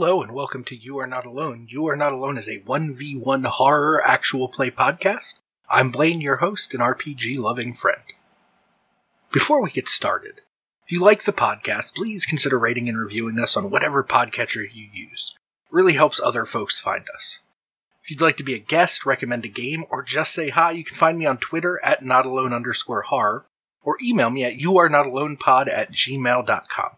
[0.00, 1.66] Hello and welcome to You Are Not Alone.
[1.68, 5.34] You Are Not Alone is a 1v1 horror actual play podcast.
[5.68, 8.00] I'm Blaine, your host and RPG loving friend.
[9.30, 10.40] Before we get started,
[10.86, 14.88] if you like the podcast, please consider rating and reviewing us on whatever podcatcher you
[14.90, 15.34] use.
[15.66, 17.40] It really helps other folks find us.
[18.02, 20.82] If you'd like to be a guest, recommend a game, or just say hi, you
[20.82, 23.44] can find me on Twitter at notalone underscore horror,
[23.82, 26.90] or email me at youarenotalonepod at gmail.com.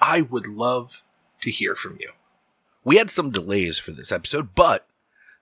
[0.00, 1.02] I would love
[1.42, 2.12] to hear from you.
[2.88, 4.86] We had some delays for this episode, but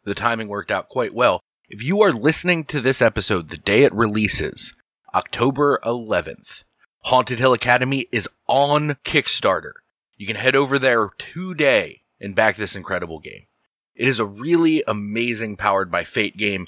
[0.02, 1.44] the timing worked out quite well.
[1.68, 4.74] If you are listening to this episode the day it releases,
[5.14, 6.64] October 11th,
[7.02, 9.74] Haunted Hill Academy is on Kickstarter.
[10.16, 13.46] You can head over there today and back this incredible game.
[13.94, 16.66] It is a really amazing powered by fate game,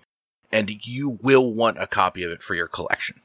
[0.52, 3.22] and you will want a copy of it for your collection.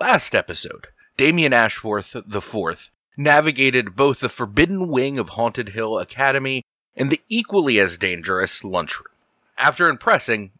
[0.00, 0.86] Last episode,
[1.18, 6.64] Damien Ashforth IV navigated both the forbidden wing of Haunted Hill Academy
[6.96, 9.08] and the equally as dangerous lunchroom.
[9.58, 10.52] After impressing,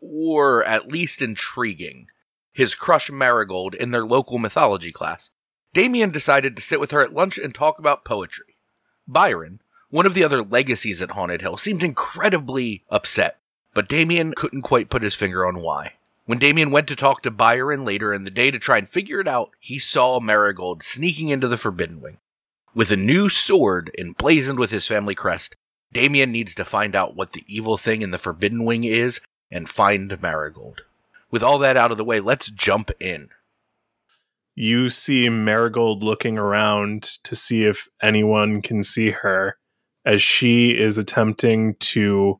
[0.00, 2.08] or at least intriguing,
[2.52, 5.30] his crush Marigold in their local mythology class,
[5.74, 8.56] Damien decided to sit with her at lunch and talk about poetry.
[9.06, 13.38] Byron, one of the other legacies at Haunted Hill, seemed incredibly upset,
[13.74, 15.92] but Damien couldn't quite put his finger on why.
[16.28, 19.18] When Damien went to talk to Byron later in the day to try and figure
[19.18, 22.18] it out, he saw Marigold sneaking into the Forbidden Wing.
[22.74, 25.56] With a new sword emblazoned with his family crest,
[25.90, 29.70] Damien needs to find out what the evil thing in the Forbidden Wing is and
[29.70, 30.82] find Marigold.
[31.30, 33.30] With all that out of the way, let's jump in.
[34.54, 39.56] You see Marigold looking around to see if anyone can see her
[40.04, 42.38] as she is attempting to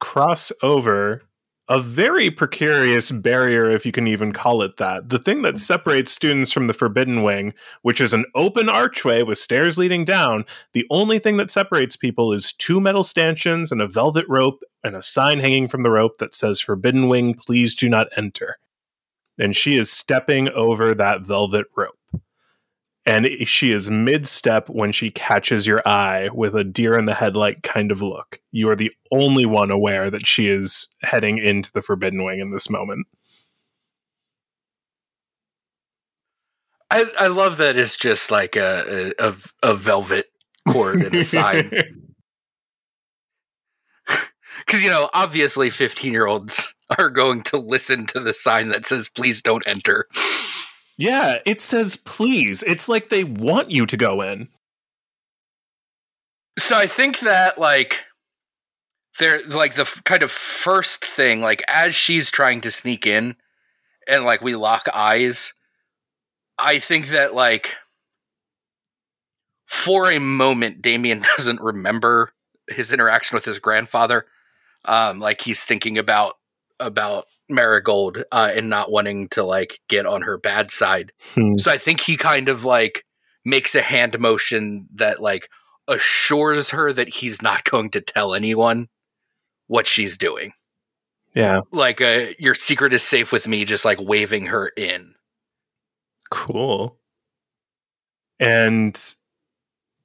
[0.00, 1.22] cross over
[1.70, 5.08] a very precarious barrier, if you can even call it that.
[5.08, 5.58] The thing that mm.
[5.58, 10.44] separates students from the Forbidden Wing, which is an open archway with stairs leading down,
[10.72, 14.96] the only thing that separates people is two metal stanchions and a velvet rope and
[14.96, 18.58] a sign hanging from the rope that says Forbidden Wing, please do not enter.
[19.38, 21.99] And she is stepping over that velvet rope
[23.06, 27.14] and she is mid step when she catches your eye with a deer in the
[27.14, 28.40] headlight kind of look.
[28.52, 32.50] You are the only one aware that she is heading into the Forbidden Wing in
[32.52, 33.06] this moment.
[36.90, 40.26] I, I love that it's just like a, a, a velvet
[40.68, 41.70] cord and a sign.
[44.66, 48.86] Because, you know, obviously 15 year olds are going to listen to the sign that
[48.86, 50.06] says, please don't enter.
[51.00, 52.62] Yeah, it says please.
[52.62, 54.48] It's like they want you to go in.
[56.58, 58.04] So I think that like
[59.18, 63.36] they're like the f- kind of first thing like as she's trying to sneak in
[64.06, 65.54] and like we lock eyes,
[66.58, 67.76] I think that like
[69.64, 72.34] for a moment Damien doesn't remember
[72.68, 74.26] his interaction with his grandfather.
[74.84, 76.36] Um like he's thinking about
[76.80, 81.12] about Marigold uh, and not wanting to like get on her bad side.
[81.34, 81.58] Hmm.
[81.58, 83.04] So I think he kind of like
[83.44, 85.48] makes a hand motion that like
[85.88, 88.88] assures her that he's not going to tell anyone
[89.66, 90.52] what she's doing.
[91.34, 91.60] Yeah.
[91.70, 95.14] Like uh, your secret is safe with me just like waving her in.
[96.30, 96.96] Cool.
[98.38, 98.98] And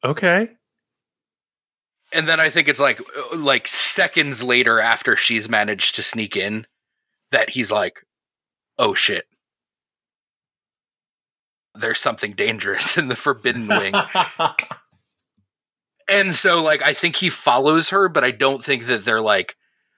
[0.04, 0.50] okay.
[2.16, 6.38] And then I think it's like uh, like seconds later after she's managed to sneak
[6.38, 6.66] in
[7.32, 8.06] that he's like,
[8.78, 9.26] oh shit.
[11.76, 13.94] There's something dangerous in the Forbidden Wing.
[16.10, 19.58] and so, like, I think he follows her, but I don't think that they're like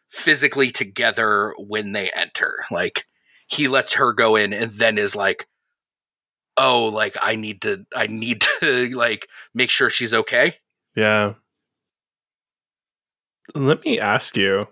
[0.10, 2.66] physically together when they enter.
[2.72, 3.04] Like,
[3.48, 5.48] he lets her go in and then is like,
[6.58, 10.56] oh, like, I need to, I need to, like, make sure she's okay.
[10.96, 11.36] Yeah.
[13.56, 14.68] Let me ask you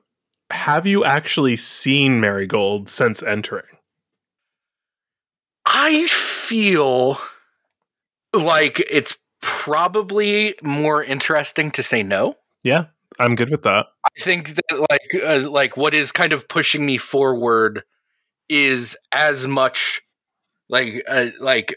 [0.52, 3.66] have you actually seen Marigold since entering?
[5.66, 7.18] I feel
[8.34, 12.38] like it's probably more interesting to say no.
[12.64, 12.86] Yeah,
[13.20, 13.88] I'm good with that.
[14.06, 17.84] I think that like uh, like what is kind of pushing me forward
[18.50, 20.02] is as much
[20.70, 21.76] like uh, like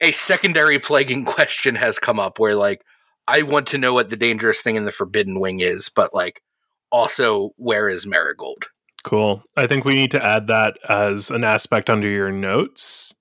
[0.00, 2.82] a secondary plaguing question has come up where like
[3.32, 6.42] I want to know what the dangerous thing in the forbidden wing is, but like
[6.90, 8.66] also where is Marigold?
[9.04, 9.42] Cool.
[9.56, 13.14] I think we need to add that as an aspect under your notes.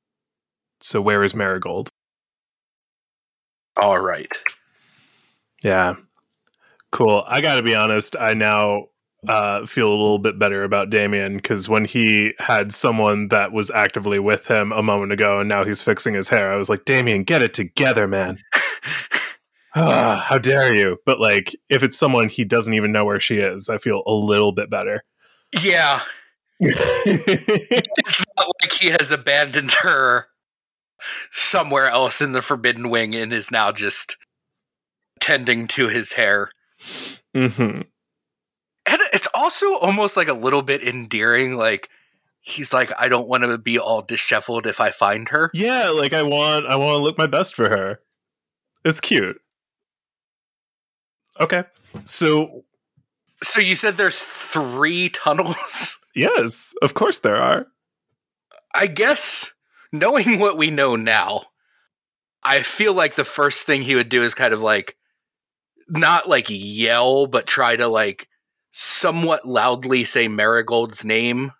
[0.81, 1.87] So where is Marigold?
[3.77, 4.31] All right.
[5.63, 5.95] Yeah.
[6.91, 7.23] Cool.
[7.25, 8.87] I got to be honest, I now
[9.29, 13.71] uh, feel a little bit better about Damien because when he had someone that was
[13.71, 16.83] actively with him a moment ago and now he's fixing his hair, I was like,
[16.83, 18.39] Damien, get it together, man.
[19.75, 20.97] ah, how dare you?
[21.05, 24.13] But like, if it's someone he doesn't even know where she is, I feel a
[24.13, 25.03] little bit better.
[25.61, 26.01] Yeah,
[26.63, 30.27] it's not like he has abandoned her
[31.31, 34.15] somewhere else in the Forbidden Wing and is now just
[35.19, 36.51] tending to his hair.
[37.33, 41.55] hmm And it's also almost like a little bit endearing.
[41.55, 41.89] Like
[42.41, 45.49] he's like, I don't want to be all disheveled if I find her.
[45.55, 48.01] Yeah, like I want, I want to look my best for her.
[48.85, 49.41] It's cute.
[51.39, 51.63] Okay,
[52.03, 52.63] so
[53.43, 55.99] So you said there's three tunnels.
[56.15, 57.67] yes, of course there are.
[58.73, 59.51] I guess
[59.91, 61.45] knowing what we know now,
[62.43, 64.95] I feel like the first thing he would do is kind of like
[65.87, 68.27] not like yell, but try to like
[68.71, 71.51] somewhat loudly say Marigold's name,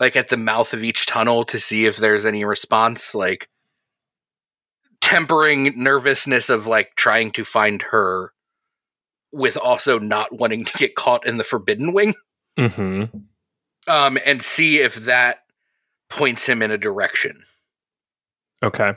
[0.00, 3.48] like at the mouth of each tunnel to see if there's any response, like
[5.00, 8.32] tempering nervousness of like trying to find her
[9.36, 12.14] with also not wanting to get caught in the forbidden wing
[12.58, 13.04] hmm
[13.86, 15.44] um and see if that
[16.08, 17.44] points him in a direction
[18.62, 18.94] Okay.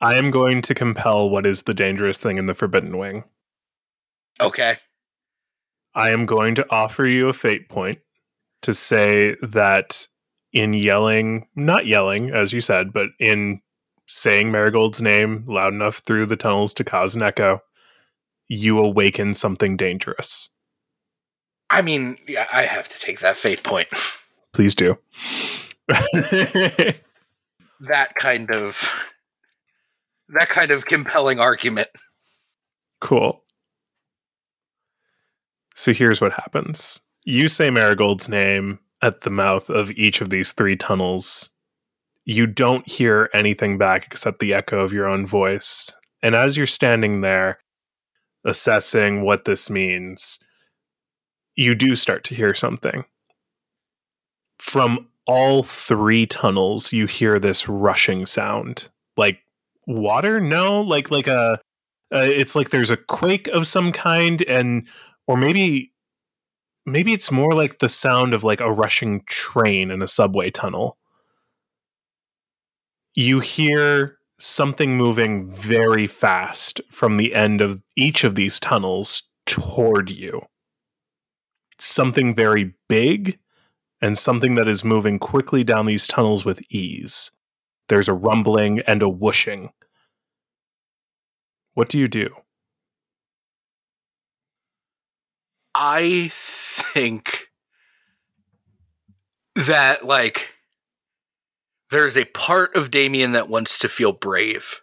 [0.00, 3.24] I am going to compel what is the dangerous thing in the Forbidden Wing.
[4.40, 4.78] okay
[5.94, 7.98] I am going to offer you a fate point
[8.62, 10.06] to say that
[10.52, 13.60] in yelling, not yelling, as you said, but in
[14.06, 17.60] saying Marigold's name loud enough through the tunnels to cause an echo,
[18.52, 20.50] you awaken something dangerous.
[21.70, 23.88] I mean, yeah, I have to take that fate point.
[24.52, 24.98] Please do.
[27.84, 28.88] That kind of
[30.28, 31.88] that kind of compelling argument.
[33.00, 33.42] Cool.
[35.74, 37.00] So here's what happens.
[37.24, 41.50] You say Marigold's name at the mouth of each of these three tunnels.
[42.24, 45.92] You don't hear anything back except the echo of your own voice.
[46.22, 47.58] And as you're standing there
[48.44, 50.38] assessing what this means,
[51.54, 53.04] you do start to hear something.
[54.58, 58.88] From all three tunnels, you hear this rushing sound.
[59.16, 59.40] Like
[59.86, 60.40] water?
[60.40, 61.60] No, like like a
[62.14, 64.86] uh, it's like there's a quake of some kind and
[65.26, 65.92] or maybe
[66.84, 70.98] maybe it's more like the sound of like a rushing train in a subway tunnel
[73.14, 80.10] you hear something moving very fast from the end of each of these tunnels toward
[80.10, 80.42] you.
[81.78, 83.38] Something very big
[84.00, 87.30] and something that is moving quickly down these tunnels with ease.
[87.88, 89.70] There's a rumbling and a whooshing.
[91.74, 92.34] What do you do?
[95.72, 97.46] I think
[99.54, 100.51] that like
[101.92, 104.80] there's a part of Damien that wants to feel brave.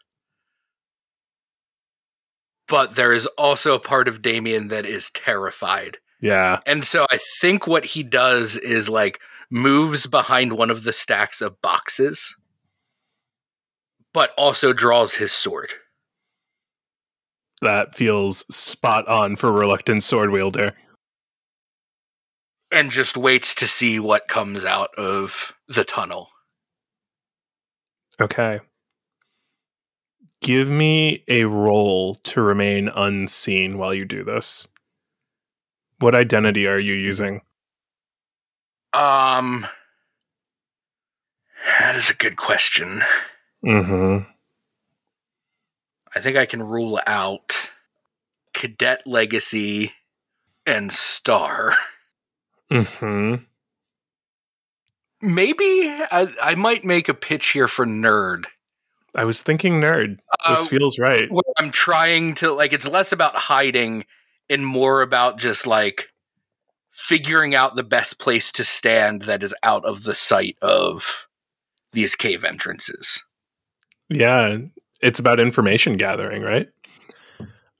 [2.68, 5.98] But there is also a part of Damien that is terrified.
[6.22, 10.94] yeah And so I think what he does is like moves behind one of the
[10.94, 12.36] stacks of boxes,
[14.13, 15.74] but also draws his sword.
[17.62, 20.74] that feels spot on for reluctant sword wielder.
[22.72, 26.30] and just waits to see what comes out of the tunnel.
[28.22, 28.60] Okay.
[30.42, 34.68] Give me a roll to remain unseen while you do this.
[36.00, 37.42] What identity are you using?
[38.94, 39.68] Um,
[41.80, 43.04] that is a good question.
[43.64, 44.30] Mm-hmm.
[46.16, 47.54] I think I can rule out
[48.54, 49.94] Cadet Legacy
[50.66, 51.76] and Star.
[52.72, 53.44] Mm-hmm.
[55.22, 58.46] Maybe I, I might make a pitch here for Nerd.
[59.16, 60.18] I was thinking nerd.
[60.48, 61.30] This Uh, feels right.
[61.58, 64.06] I'm trying to like it's less about hiding
[64.50, 66.10] and more about just like
[66.92, 71.28] figuring out the best place to stand that is out of the sight of
[71.92, 73.24] these cave entrances.
[74.10, 74.58] Yeah,
[75.02, 76.68] it's about information gathering, right?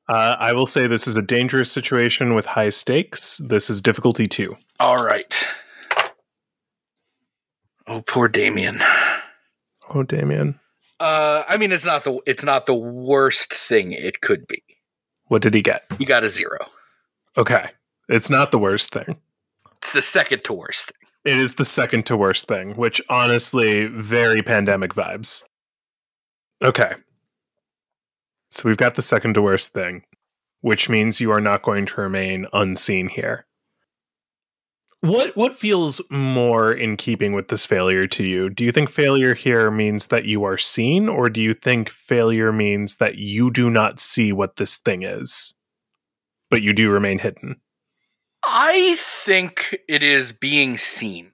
[0.08, 3.38] Uh, I will say this is a dangerous situation with high stakes.
[3.38, 4.56] This is difficulty two.
[4.80, 5.32] All right.
[7.90, 8.80] Oh, poor Damien.
[9.90, 10.60] Oh, Damien.
[11.00, 14.62] Uh, I mean, it's not the it's not the worst thing it could be.
[15.26, 15.86] What did he get?
[15.98, 16.60] You got a zero.
[17.36, 17.72] Okay.
[18.08, 19.18] It's not the worst thing.
[19.78, 21.10] It's the second to worst thing.
[21.26, 25.44] It is the second to worst thing, which honestly, very pandemic vibes.
[26.64, 26.94] Okay.
[28.52, 30.04] So we've got the second to worst thing,
[30.62, 33.46] which means you are not going to remain unseen here.
[35.02, 38.50] What what feels more in keeping with this failure to you?
[38.50, 42.52] Do you think failure here means that you are seen, or do you think failure
[42.52, 45.56] means that you do not see what this thing is,
[46.50, 47.62] but you do remain hidden?
[48.46, 51.32] I think it is being seen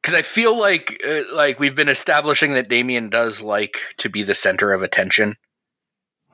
[0.00, 4.22] because I feel like uh, like we've been establishing that Damien does like to be
[4.22, 5.36] the center of attention.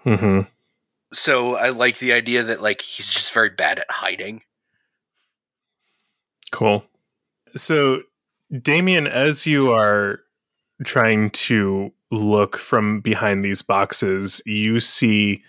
[0.04, 0.42] Mm-hmm.
[1.12, 4.42] So I like the idea that like he's just very bad at hiding.
[6.52, 6.84] Cool.
[7.56, 8.02] So,
[8.62, 10.20] Damien, as you are
[10.84, 15.42] trying to look from behind these boxes, you see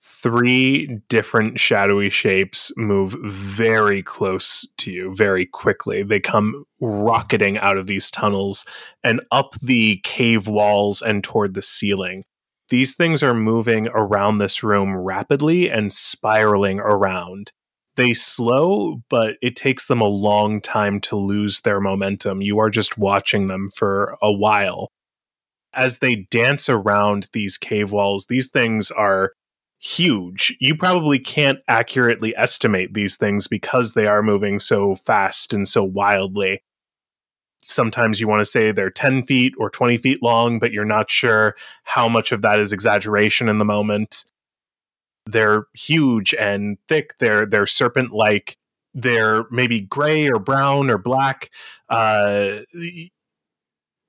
[0.00, 6.02] three different shadowy shapes move very close to you very quickly.
[6.02, 8.64] They come rocketing out of these tunnels
[9.04, 12.24] and up the cave walls and toward the ceiling.
[12.68, 17.52] These things are moving around this room rapidly and spiraling around
[17.98, 22.40] they slow, but it takes them a long time to lose their momentum.
[22.40, 24.92] You are just watching them for a while.
[25.74, 29.32] As they dance around these cave walls, these things are
[29.80, 30.56] huge.
[30.60, 35.82] You probably can't accurately estimate these things because they are moving so fast and so
[35.82, 36.62] wildly.
[37.60, 41.10] Sometimes you want to say they're 10 feet or 20 feet long, but you're not
[41.10, 44.24] sure how much of that is exaggeration in the moment
[45.30, 47.18] they're huge and thick.
[47.18, 48.56] They're they're serpent like.
[48.94, 51.50] They're maybe gray or brown or black.
[51.88, 52.60] Uh,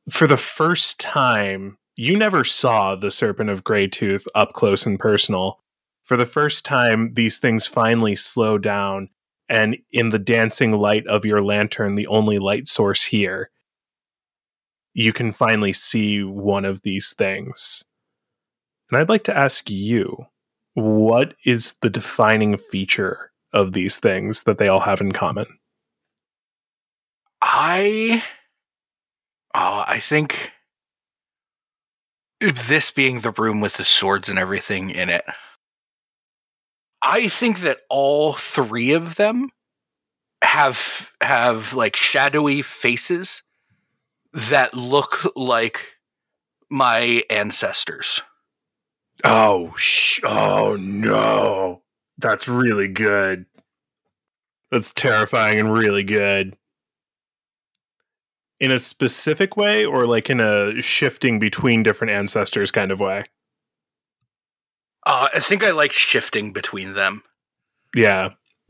[0.10, 4.98] for the first time, you never saw the serpent of Grey Tooth up close and
[4.98, 5.60] personal.
[6.04, 9.10] For the first time, these things finally slow down,
[9.48, 13.52] and in the dancing light of your lantern, the only light source here,
[14.94, 17.84] you can finally see one of these things.
[18.90, 20.26] And I'd like to ask you
[20.74, 25.48] what is the defining feature of these things that they all have in common?
[27.42, 28.24] I
[29.56, 30.52] oh, I think
[32.40, 35.26] this being the room with the swords and everything in it.
[37.02, 39.50] I think that all three of them
[40.44, 43.44] have have like shadowy faces
[44.34, 45.86] that look like
[46.70, 48.22] my ancestors.
[49.24, 51.82] Oh, sh- oh no.
[52.18, 53.46] That's really good.
[54.72, 56.56] That's terrifying and really good.
[58.60, 63.26] In a specific way or like in a shifting between different ancestors kind of way?
[65.06, 67.24] Uh, I think I like shifting between them.
[67.96, 68.30] Yeah.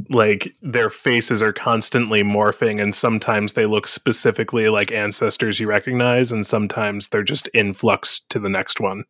[0.09, 6.31] Like their faces are constantly morphing, and sometimes they look specifically like ancestors you recognize,
[6.31, 9.03] and sometimes they're just influx to the next one.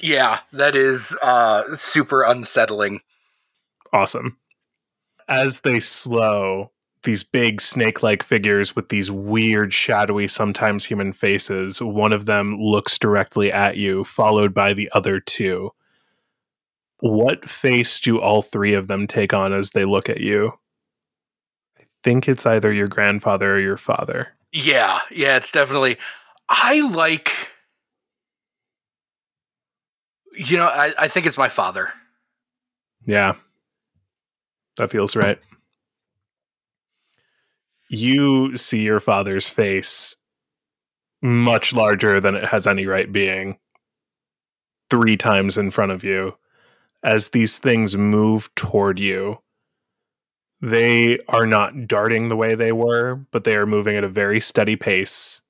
[0.00, 3.00] Yeah, that is uh, super unsettling.
[3.92, 4.36] Awesome.
[5.28, 6.70] As they slow,
[7.02, 12.58] these big snake like figures with these weird, shadowy, sometimes human faces, one of them
[12.60, 15.70] looks directly at you, followed by the other two.
[17.00, 20.52] What face do all three of them take on as they look at you?
[21.78, 24.28] I think it's either your grandfather or your father.
[24.52, 25.98] Yeah, yeah, it's definitely.
[26.48, 27.32] I like
[30.36, 31.92] you know, I, I think it's my father.
[33.04, 33.34] Yeah.
[34.76, 35.38] That feels right.
[37.88, 40.16] You see your father's face
[41.22, 43.58] much larger than it has any right being,
[44.90, 46.36] three times in front of you.
[47.02, 49.38] As these things move toward you,
[50.60, 54.40] they are not darting the way they were, but they are moving at a very
[54.40, 55.42] steady pace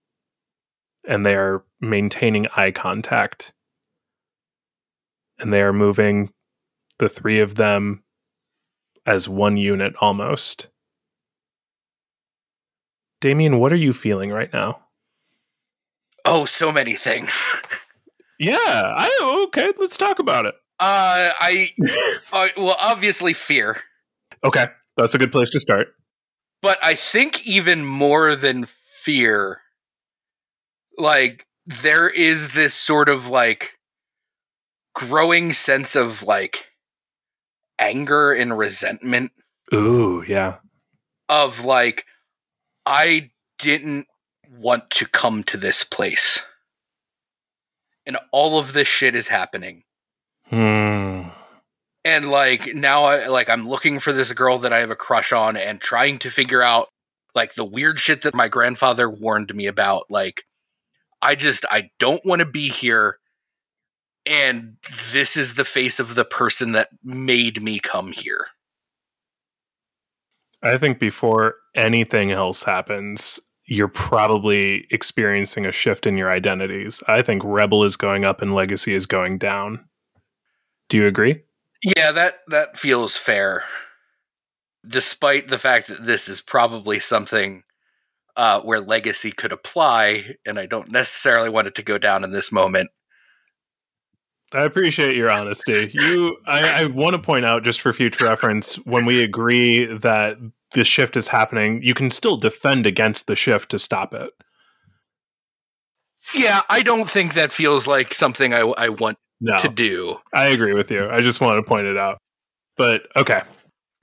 [1.07, 3.55] and they are maintaining eye contact
[5.39, 6.33] and they are moving
[6.99, 8.03] the three of them
[9.05, 10.69] as one unit almost.
[13.21, 14.81] Damien, what are you feeling right now?
[16.25, 17.55] Oh, so many things.
[18.39, 20.55] yeah, I okay, let's talk about it.
[20.79, 21.71] Uh I
[22.33, 23.81] uh, well, obviously fear.
[24.45, 24.67] Okay,
[24.97, 25.89] that's a good place to start.
[26.63, 28.67] But I think even more than
[29.01, 29.61] fear
[30.99, 33.76] like there is this sort of like
[34.97, 36.65] growing sense of like
[37.79, 39.31] anger and resentment.
[39.73, 40.57] Ooh, yeah.
[41.29, 42.07] Of like,
[42.87, 44.07] I didn't
[44.51, 46.43] want to come to this place.
[48.07, 49.83] And all of this shit is happening.
[50.47, 51.25] Hmm.
[52.05, 55.33] And like now I like I'm looking for this girl that I have a crush
[55.33, 56.89] on and trying to figure out
[57.35, 60.05] like the weird shit that my grandfather warned me about.
[60.09, 60.45] Like
[61.21, 63.19] I just I don't want to be here
[64.27, 64.77] and
[65.13, 68.47] this is the face of the person that made me come here.
[70.63, 77.03] I think before anything else happens, you're probably experiencing a shift in your identities.
[77.09, 79.85] I think Rebel is going up and Legacy is going down.
[80.89, 81.43] Do you agree?
[81.83, 83.65] Yeah, that that feels fair.
[84.89, 87.65] Despite the fact that this is probably something
[88.37, 92.31] uh, where legacy could apply, and I don't necessarily want it to go down in
[92.31, 92.91] this moment.
[94.55, 95.91] I appreciate your honesty.
[95.93, 100.37] You, I, I want to point out, just for future reference, when we agree that
[100.73, 104.31] the shift is happening, you can still defend against the shift to stop it.
[106.35, 110.19] Yeah, I don't think that feels like something I, I want no, to do.
[110.33, 111.09] I agree with you.
[111.09, 112.19] I just wanted to point it out.
[112.77, 113.43] But okay.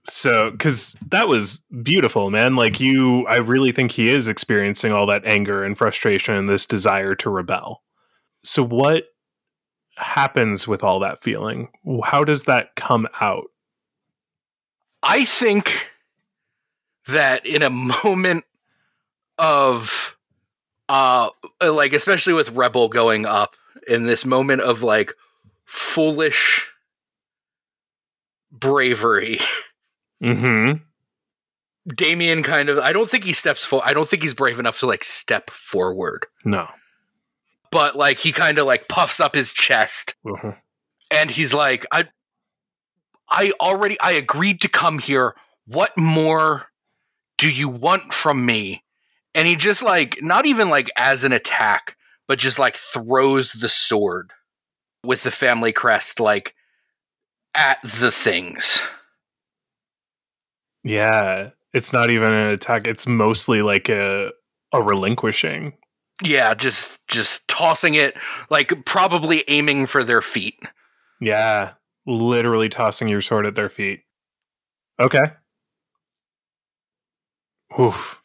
[0.05, 2.57] So, because that was beautiful, man.
[2.57, 6.65] Like, you, I really think he is experiencing all that anger and frustration and this
[6.65, 7.81] desire to rebel.
[8.43, 9.05] So, what
[9.95, 11.69] happens with all that feeling?
[12.03, 13.45] How does that come out?
[15.01, 15.87] I think
[17.07, 18.45] that in a moment
[19.37, 20.15] of,
[20.89, 21.29] uh,
[21.61, 23.55] like, especially with Rebel going up,
[23.87, 25.13] in this moment of like
[25.65, 26.69] foolish
[28.51, 29.39] bravery.
[30.21, 30.83] Mm-hmm.
[31.95, 33.85] Damien kind of I don't think he steps forward.
[33.85, 36.25] I don't think he's brave enough to like step forward.
[36.45, 36.67] No.
[37.73, 40.13] But like he kind of like puffs up his chest.
[40.23, 40.51] Mm-hmm.
[41.11, 42.05] And he's like, I
[43.27, 45.35] I already I agreed to come here.
[45.65, 46.67] What more
[47.39, 48.83] do you want from me?
[49.33, 53.69] And he just like not even like as an attack, but just like throws the
[53.69, 54.31] sword
[55.03, 56.53] with the family crest like
[57.55, 58.83] at the things.
[60.83, 62.85] Yeah, it's not even an attack.
[62.85, 64.29] It's mostly like a
[64.71, 65.73] a relinquishing.
[66.21, 68.15] Yeah, just just tossing it
[68.49, 70.59] like probably aiming for their feet.
[71.19, 71.73] Yeah,
[72.05, 74.01] literally tossing your sword at their feet.
[74.99, 75.23] Okay.
[77.79, 78.21] Oof.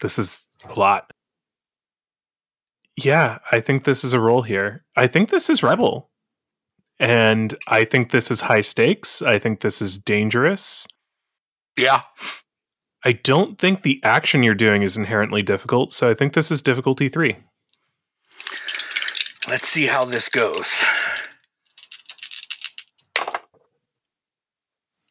[0.00, 1.10] This is a lot.
[2.96, 4.84] Yeah, I think this is a roll here.
[4.96, 6.10] I think this is Rebel.
[7.00, 9.20] And I think this is high stakes.
[9.20, 10.86] I think this is dangerous.
[11.76, 12.02] Yeah.
[13.04, 16.62] I don't think the action you're doing is inherently difficult, so I think this is
[16.62, 17.36] difficulty three.
[19.46, 20.84] Let's see how this goes.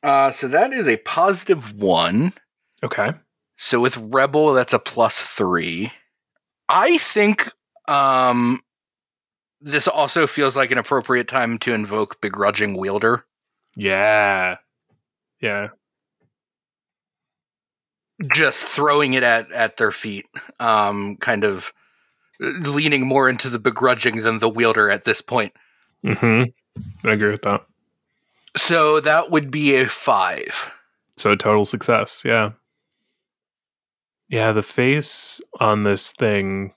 [0.01, 2.33] Uh, so that is a positive one.
[2.81, 3.11] Okay.
[3.57, 5.93] So with Rebel, that's a plus three.
[6.67, 7.51] I think
[7.87, 8.63] um,
[9.61, 13.23] this also feels like an appropriate time to invoke Begrudging Wielder.
[13.77, 14.57] Yeah.
[15.39, 15.69] Yeah
[18.33, 20.25] just throwing it at at their feet,
[20.59, 21.73] um, kind of
[22.39, 25.53] leaning more into the begrudging than the wielder at this point.
[26.03, 26.43] Hmm.
[27.05, 27.65] I agree with that.
[28.55, 30.71] So that would be a five.
[31.15, 32.23] So a total success.
[32.25, 32.51] Yeah.
[34.29, 34.51] Yeah.
[34.51, 36.73] The face on this thing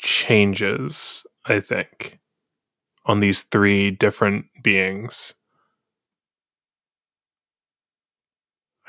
[0.00, 1.26] changes.
[1.46, 2.18] I think
[3.06, 5.34] on these three different beings.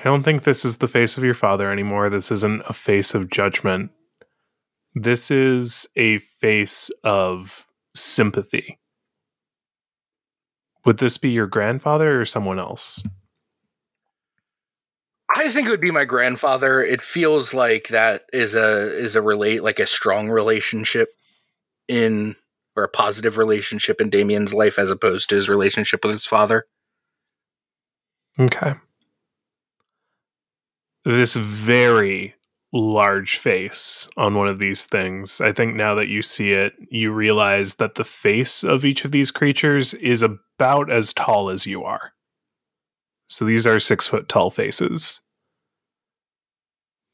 [0.05, 2.11] I don't think this is the face of your father anymore.
[2.11, 3.89] This isn't a face of judgment.
[4.93, 7.65] This is a face of
[7.95, 8.77] sympathy.
[10.85, 13.03] Would this be your grandfather or someone else?
[15.35, 16.83] I think it would be my grandfather.
[16.83, 21.09] It feels like that is a is a relate like a strong relationship
[21.87, 22.35] in
[22.75, 26.67] or a positive relationship in Damien's life as opposed to his relationship with his father.
[28.39, 28.75] Okay
[31.05, 32.33] this very
[32.73, 35.39] large face on one of these things.
[35.39, 39.11] I think now that you see it, you realize that the face of each of
[39.11, 42.11] these creatures is about as tall as you are.
[43.27, 45.21] So these are six foot tall faces.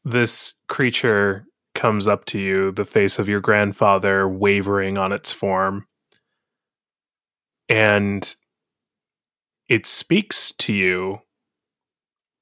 [0.04, 5.86] This creature comes up to you, the face of your grandfather wavering on its form.
[7.70, 8.36] And
[9.70, 11.20] it speaks to you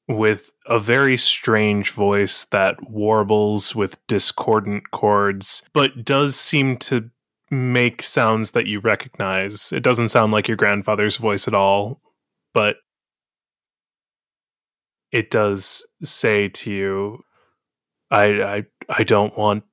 [0.10, 7.12] with a very strange voice that warbles with discordant chords, but does seem to
[7.52, 9.72] make sounds that you recognize.
[9.72, 12.02] It doesn't sound like your grandfather's voice at all,
[12.56, 12.78] but
[15.12, 17.24] it does say to you,
[18.10, 19.63] I I I don't want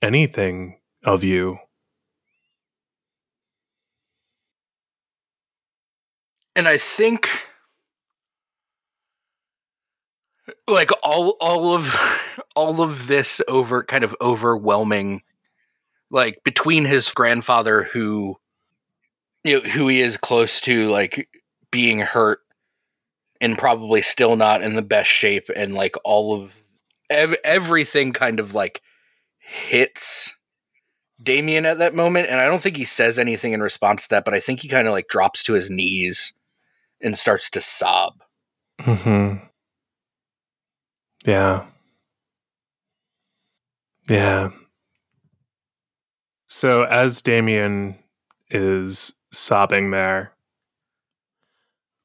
[0.00, 1.58] anything of you.
[6.54, 7.28] And I think
[10.66, 11.94] like all all of
[12.56, 15.22] all of this over kind of overwhelming
[16.10, 18.36] like between his grandfather who
[19.44, 21.28] you know who he is close to like
[21.70, 22.40] being hurt
[23.40, 26.54] and probably still not in the best shape and like all of
[27.08, 28.82] ev- everything kind of like
[29.38, 30.34] hits
[31.22, 34.24] Damien at that moment and I don't think he says anything in response to that
[34.24, 36.32] but I think he kind of like drops to his knees
[37.00, 38.22] and starts to sob.
[38.80, 39.44] Mm-hmm.
[41.26, 41.66] Yeah.
[44.08, 44.50] Yeah.
[46.48, 47.96] So as Damien
[48.50, 50.32] is sobbing there,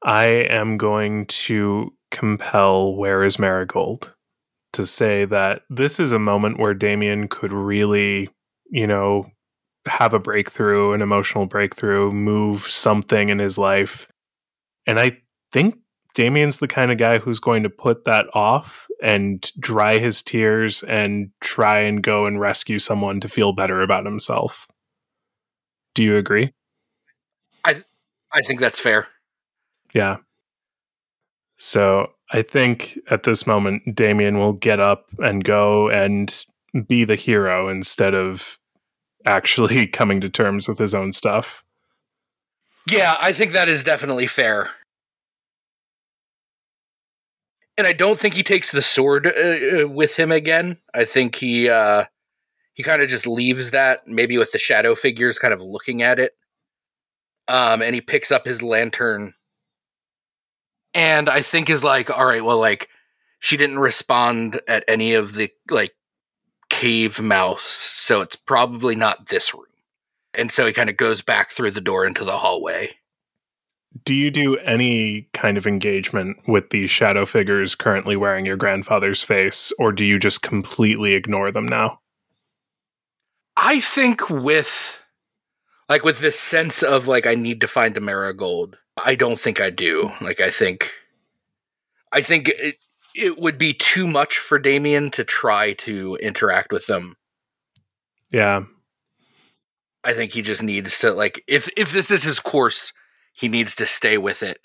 [0.04, 4.14] I am going to compel Where is Marigold
[4.74, 8.30] to say that this is a moment where Damien could really,
[8.70, 9.32] you know,
[9.88, 14.08] have a breakthrough, an emotional breakthrough, move something in his life.
[14.86, 15.20] And I
[15.52, 15.76] think
[16.16, 20.82] Damien's the kind of guy who's going to put that off and dry his tears
[20.84, 24.68] and try and go and rescue someone to feel better about himself.
[25.94, 26.54] Do you agree?
[27.64, 27.84] I
[28.32, 29.08] I think that's fair.
[29.94, 30.18] Yeah.
[31.58, 36.46] So I think at this moment, Damien will get up and go and
[36.88, 38.58] be the hero instead of
[39.26, 41.64] actually coming to terms with his own stuff.
[42.88, 44.70] Yeah, I think that is definitely fair.
[47.78, 50.78] And I don't think he takes the sword uh, uh, with him again.
[50.94, 52.06] I think he uh,
[52.74, 56.20] he kind of just leaves that, maybe with the shadow figures kind of looking at
[56.20, 56.36] it.
[57.48, 59.34] Um, and he picks up his lantern,
[60.94, 62.90] and I think is like, all right, well, like
[63.40, 65.94] she didn't respond at any of the like
[66.70, 69.66] cave mouths, so it's probably not this room.
[70.34, 72.96] And so he kind of goes back through the door into the hallway.
[74.04, 79.24] Do you do any kind of engagement with these shadow figures currently wearing your grandfather's
[79.24, 82.00] face, or do you just completely ignore them now?
[83.56, 85.00] I think with
[85.88, 89.62] like with this sense of like I need to find a marigold, I don't think
[89.62, 90.12] I do.
[90.20, 90.92] Like I think
[92.12, 92.76] I think it
[93.16, 97.16] it would be too much for Damien to try to interact with them.
[98.30, 98.64] Yeah.
[100.04, 102.92] I think he just needs to like if if this is his course,
[103.36, 104.60] he needs to stay with it.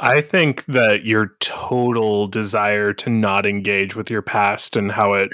[0.00, 5.30] I think that your total desire to not engage with your past and how it,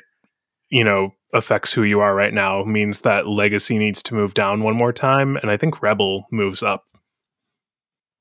[0.71, 4.63] you know, affects who you are right now means that legacy needs to move down
[4.63, 5.37] one more time.
[5.37, 6.85] And I think rebel moves up.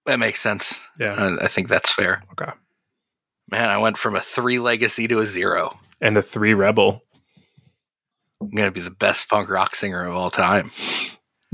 [0.05, 0.81] That makes sense.
[0.99, 1.13] Yeah.
[1.13, 2.23] Uh, I think that's fair.
[2.33, 2.51] Okay.
[3.51, 5.79] Man, I went from a three legacy to a zero.
[6.01, 7.03] And a three rebel.
[8.41, 10.71] I'm gonna be the best punk rock singer of all time.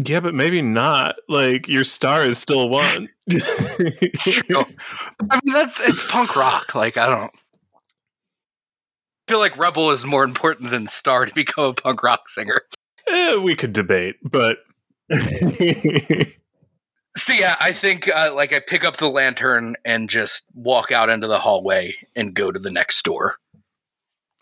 [0.01, 1.17] Yeah, but maybe not.
[1.27, 3.09] Like your star is still one.
[3.27, 4.65] It's true.
[5.29, 6.73] I mean, that's it's punk rock.
[6.73, 11.73] Like I don't I feel like Rebel is more important than Star to become a
[11.73, 12.61] punk rock singer.
[13.07, 14.57] Eh, we could debate, but
[17.17, 21.09] So yeah, I think uh, like I pick up the lantern and just walk out
[21.09, 23.35] into the hallway and go to the next door.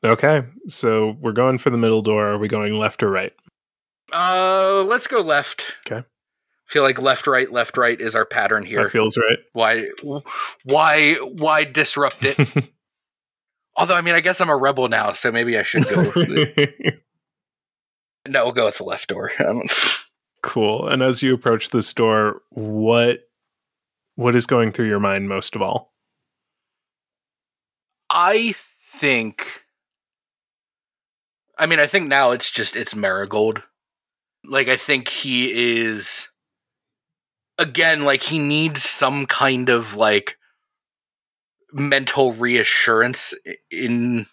[0.05, 0.43] okay.
[0.69, 2.27] So we're going for the middle door.
[2.27, 3.33] Are we going left or right?
[4.13, 5.73] Uh, let's go left.
[5.85, 6.05] Okay.
[6.65, 8.83] Feel like left, right, left, right is our pattern here.
[8.83, 9.37] That feels right.
[9.53, 9.87] why,
[10.65, 12.37] why, why disrupt it?
[13.77, 16.01] Although, I mean, I guess I'm a rebel now, so maybe I should go.
[18.27, 19.31] no, we'll go with the left door.
[20.43, 20.87] Cool.
[20.87, 23.27] And as you approach this door, what
[24.15, 25.93] what is going through your mind most of all?
[28.09, 28.53] I
[28.93, 29.63] think.
[31.57, 33.63] I mean, I think now it's just it's Marigold.
[34.47, 36.27] Like, I think he is.
[37.59, 40.37] Again, like he needs some kind of like
[41.73, 43.33] mental reassurance
[43.71, 44.27] in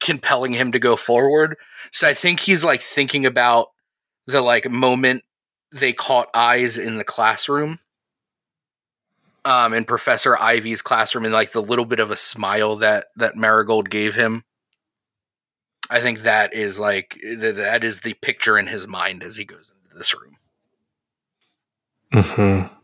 [0.00, 1.56] compelling him to go forward.
[1.92, 3.68] So I think he's like thinking about
[4.26, 5.24] the like moment
[5.72, 7.80] they caught eyes in the classroom.
[9.44, 13.36] Um, in Professor Ivy's classroom, and like the little bit of a smile that that
[13.36, 14.44] Marigold gave him.
[15.90, 19.70] I think that is like that is the picture in his mind as he goes
[19.84, 20.36] into this room.
[22.12, 22.74] Mm-hmm.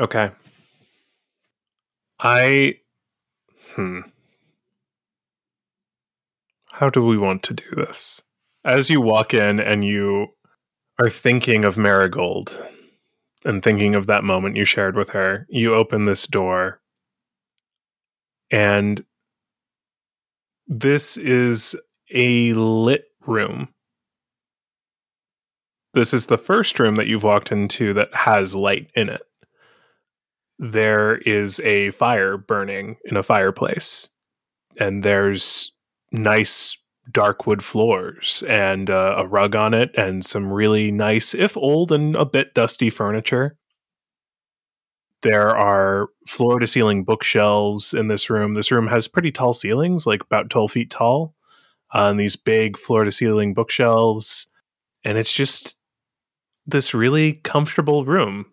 [0.00, 0.30] Okay.
[2.20, 2.76] I
[3.74, 4.00] hmm.
[6.72, 8.22] How do we want to do this?
[8.64, 10.28] As you walk in and you
[10.98, 12.58] are thinking of Marigold
[13.44, 16.80] and thinking of that moment you shared with her, you open this door
[18.50, 19.04] and
[20.70, 21.76] this is
[22.14, 23.68] a lit room.
[25.94, 29.22] This is the first room that you've walked into that has light in it.
[30.60, 34.10] There is a fire burning in a fireplace,
[34.78, 35.72] and there's
[36.12, 36.78] nice
[37.10, 41.90] dark wood floors and uh, a rug on it, and some really nice, if old
[41.90, 43.56] and a bit dusty furniture.
[45.22, 48.54] There are floor to ceiling bookshelves in this room.
[48.54, 51.34] This room has pretty tall ceilings, like about 12 feet tall,
[51.94, 54.46] uh, and these big floor to ceiling bookshelves.
[55.04, 55.76] And it's just
[56.66, 58.46] this really comfortable room.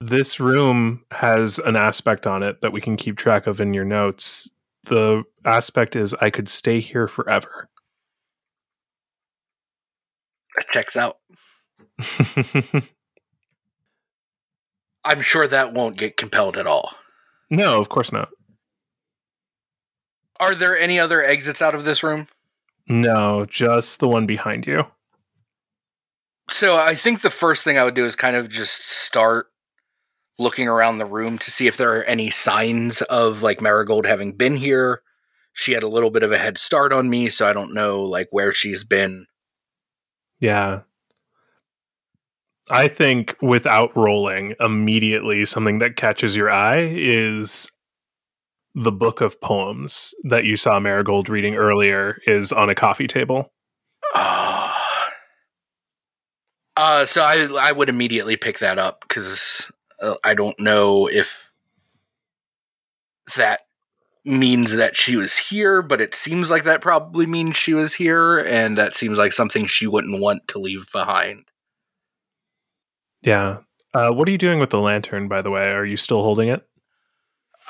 [0.00, 3.84] This room has an aspect on it that we can keep track of in your
[3.84, 4.50] notes.
[4.84, 7.68] The aspect is I could stay here forever.
[10.56, 11.18] That checks out.
[15.04, 16.94] I'm sure that won't get compelled at all.
[17.50, 18.28] no, of course not.
[20.40, 22.28] Are there any other exits out of this room?
[22.88, 24.86] No, just the one behind you.
[26.50, 29.46] So I think the first thing I would do is kind of just start
[30.38, 34.32] looking around the room to see if there are any signs of like Marigold having
[34.32, 35.02] been here.
[35.52, 38.02] She had a little bit of a head start on me, so I don't know
[38.02, 39.26] like where she's been.
[40.40, 40.80] Yeah.
[42.72, 47.70] I think without rolling, immediately something that catches your eye is
[48.74, 53.52] the book of poems that you saw Marigold reading earlier is on a coffee table.
[56.74, 61.50] Uh, so I I would immediately pick that up cuz uh, I don't know if
[63.36, 63.60] that
[64.24, 68.38] means that she was here, but it seems like that probably means she was here
[68.38, 71.44] and that seems like something she wouldn't want to leave behind.
[73.22, 73.58] Yeah.
[73.94, 75.70] Uh, what are you doing with the lantern, by the way?
[75.70, 76.66] Are you still holding it?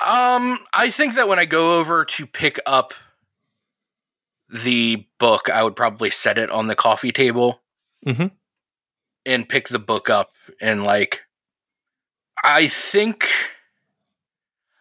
[0.04, 2.94] Um, I think that when I go over to pick up
[4.48, 7.60] the book, I would probably set it on the coffee table
[8.06, 8.30] Mhm.
[9.26, 11.22] and pick the book up and like.
[12.44, 13.28] I think.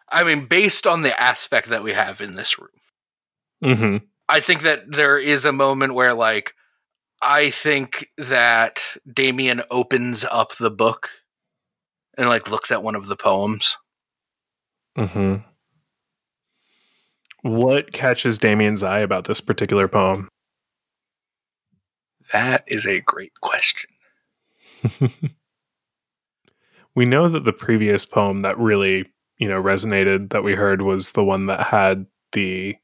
[0.08, 2.68] I mean, based on the aspect that we have in this room,
[3.64, 4.04] Mm-hmm.
[4.28, 6.54] I think that there is a moment where, like,
[7.22, 11.10] I think that Damien opens up the book
[12.18, 13.76] and like looks at one of the poems.
[14.98, 15.36] Mm-hmm.
[17.42, 20.28] What catches Damien's eye about this particular poem?
[22.32, 23.90] That is a great question.
[26.94, 29.06] we know that the previous poem that really,
[29.38, 32.76] you know, resonated that we heard was the one that had the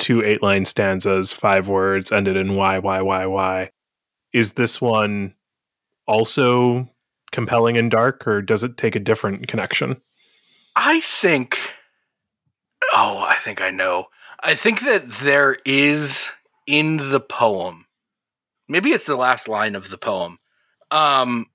[0.00, 3.70] two eight line stanzas, five words, ended in why, why, why, why.
[4.32, 5.34] Is this one
[6.06, 6.88] also
[7.30, 10.00] compelling and dark, or does it take a different connection?
[10.74, 11.58] I think.
[12.92, 14.06] Oh, I think I know.
[14.42, 16.30] I think that there is
[16.66, 17.86] in the poem.
[18.68, 20.38] Maybe it's the last line of the poem.
[20.90, 21.46] Um,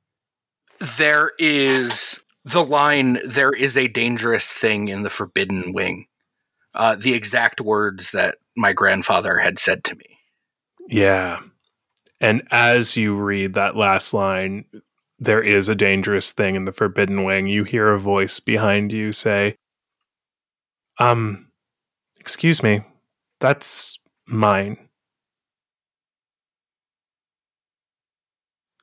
[0.97, 3.19] there is the line.
[3.25, 6.07] There is a dangerous thing in the forbidden wing.
[6.75, 10.19] Uh, the exact words that my grandfather had said to me.
[10.87, 11.39] Yeah.
[12.19, 14.65] And as you read that last line,
[15.19, 17.47] there is a dangerous thing in the forbidden wing.
[17.47, 19.57] You hear a voice behind you say,
[20.99, 21.47] Um,
[22.19, 22.83] excuse me,
[23.39, 24.77] that's mine.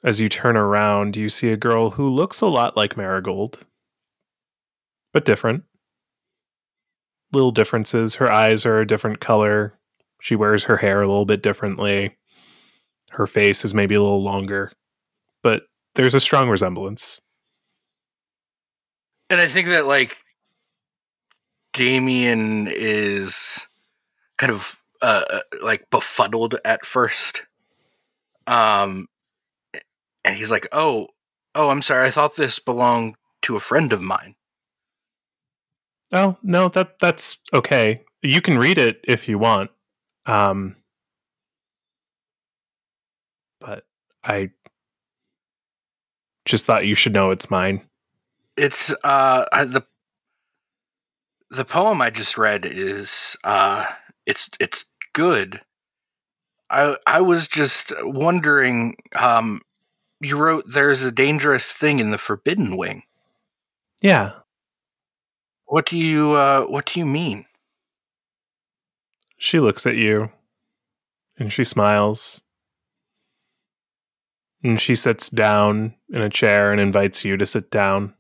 [0.05, 3.67] As you turn around, you see a girl who looks a lot like Marigold,
[5.13, 5.63] but different.
[7.33, 8.17] Little differences.
[8.17, 9.79] Her eyes are a different color.
[10.21, 12.17] She wears her hair a little bit differently.
[13.11, 14.73] Her face is maybe a little longer,
[15.43, 15.65] but
[15.95, 17.21] there's a strong resemblance.
[19.29, 20.17] And I think that like
[21.73, 23.67] Damien is
[24.39, 27.43] kind of uh uh, like befuddled at first.
[28.47, 29.09] Um
[30.25, 31.09] and he's like, "Oh,
[31.55, 32.07] oh, I'm sorry.
[32.07, 34.37] I thought this belonged to a friend of mine."
[36.13, 38.05] Oh, no, that that's okay.
[38.23, 39.71] You can read it if you want.
[40.27, 40.77] Um
[43.61, 43.85] but
[44.23, 44.51] I
[46.45, 47.83] just thought you should know it's mine.
[48.57, 49.85] It's uh the
[51.51, 53.87] the poem I just read is uh
[54.27, 55.61] it's it's good.
[56.69, 59.63] I I was just wondering um
[60.21, 63.05] you wrote there's a dangerous thing in the forbidden wing.
[64.01, 64.33] Yeah.
[65.73, 67.47] What do you uh what do you mean?
[69.39, 70.29] She looks at you
[71.39, 72.43] and she smiles.
[74.63, 78.13] And she sits down in a chair and invites you to sit down.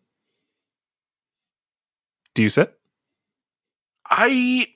[2.35, 2.73] Do you sit?
[4.09, 4.69] I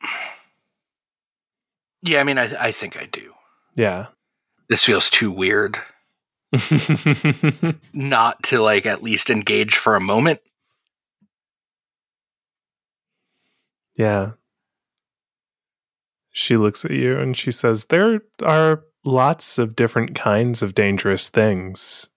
[2.03, 3.33] Yeah, I mean I I think I do.
[3.75, 4.09] Yeah.
[4.69, 5.81] This feels too weird
[7.95, 10.41] not to like at least engage for a moment.
[13.97, 14.33] Yeah.
[16.31, 21.29] She looks at you and she says, There are lots of different kinds of dangerous
[21.29, 22.09] things.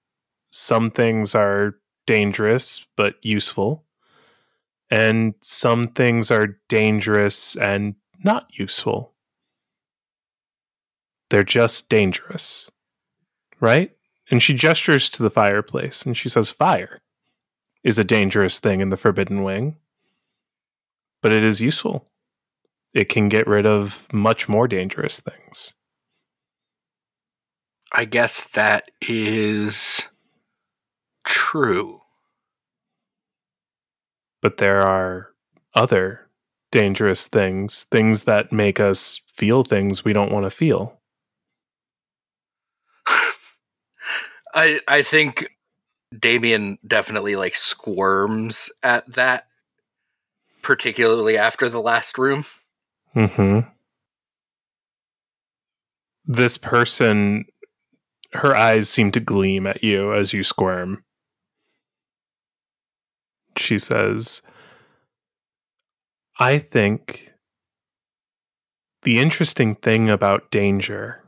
[0.51, 3.85] Some things are dangerous but useful,
[4.89, 9.13] and some things are dangerous and not useful.
[11.29, 12.69] They're just dangerous,
[13.59, 13.91] right?
[14.31, 17.01] And she gestures to the fireplace and she says, Fire
[17.83, 19.77] is a dangerous thing in the Forbidden Wing,
[21.21, 22.05] but it is useful.
[22.93, 25.73] It can get rid of much more dangerous things.
[27.91, 30.07] I guess that is
[31.25, 32.01] true.
[34.41, 35.29] But there are
[35.75, 36.29] other
[36.71, 40.99] dangerous things, things that make us feel things we don't want to feel.
[44.53, 45.57] I I think
[46.17, 49.47] Damien definitely like squirms at that,
[50.61, 52.45] particularly after the last room.
[53.13, 53.59] Hmm.
[56.25, 57.45] This person,
[58.33, 61.03] her eyes seem to gleam at you as you squirm.
[63.57, 64.43] She says,
[66.39, 67.33] "I think
[69.03, 71.23] the interesting thing about danger."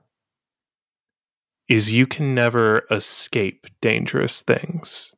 [1.72, 5.16] is you can never escape dangerous things.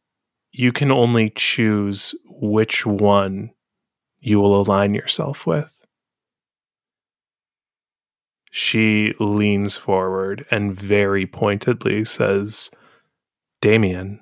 [0.51, 3.49] You can only choose which one
[4.23, 5.85] you will align yourself with.
[8.49, 12.71] She leans forward and very pointedly says,
[13.61, 14.21] Damien,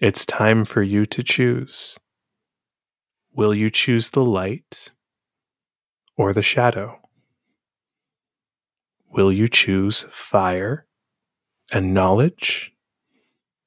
[0.00, 1.98] it's time for you to choose.
[3.32, 4.90] Will you choose the light
[6.16, 6.98] or the shadow?
[9.08, 10.86] Will you choose fire
[11.70, 12.72] and knowledge,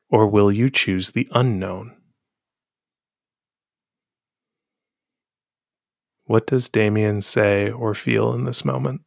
[0.10, 1.95] or will you choose the unknown?
[6.34, 9.02] What does Damien say or feel in this moment?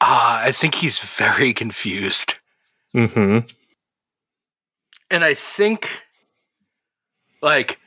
[0.00, 2.34] Ah, uh, I think he's very confused.
[2.92, 3.46] Mm-hmm.
[5.12, 6.02] And I think,
[7.40, 7.78] like,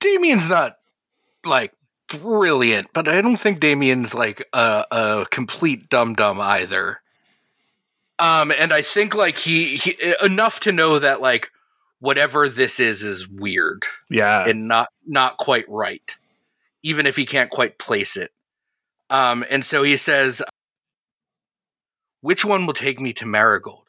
[0.00, 0.76] Damien's not
[1.46, 1.72] like
[2.08, 7.00] brilliant, but I don't think Damien's like a, a complete dum dum either.
[8.18, 11.50] Um, and I think like he, he enough to know that like
[12.02, 16.16] whatever this is is weird, yeah, and not not quite right,
[16.82, 18.32] even if he can't quite place it.
[19.08, 20.42] Um, and so he says,
[22.20, 23.84] "Which one will take me to Marigold?"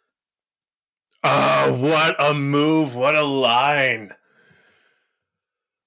[1.24, 2.96] Oh, what a move!
[2.96, 4.14] What a line!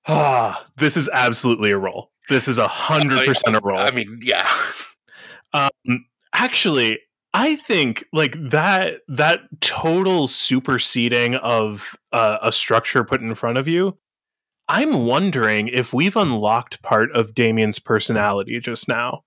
[0.08, 2.10] Ah, this is absolutely a roll.
[2.28, 3.78] This is a hundred percent a roll.
[3.78, 4.48] I mean, yeah.
[5.54, 6.98] Um, actually,
[7.38, 13.68] I think like that that total superseding of uh, a structure put in front of
[13.68, 13.98] you.
[14.68, 19.24] I'm wondering if we've unlocked part of Damien's personality just now.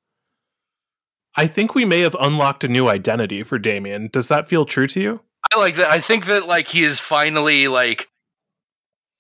[1.36, 4.10] I think we may have unlocked a new identity for Damien.
[4.12, 5.22] Does that feel true to you?
[5.54, 5.92] I like that.
[5.92, 8.10] I think that like he is finally like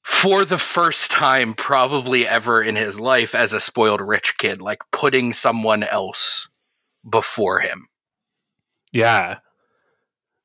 [0.03, 4.79] for the first time probably ever in his life as a spoiled rich kid like
[4.91, 6.49] putting someone else
[7.07, 7.89] before him
[8.91, 9.39] yeah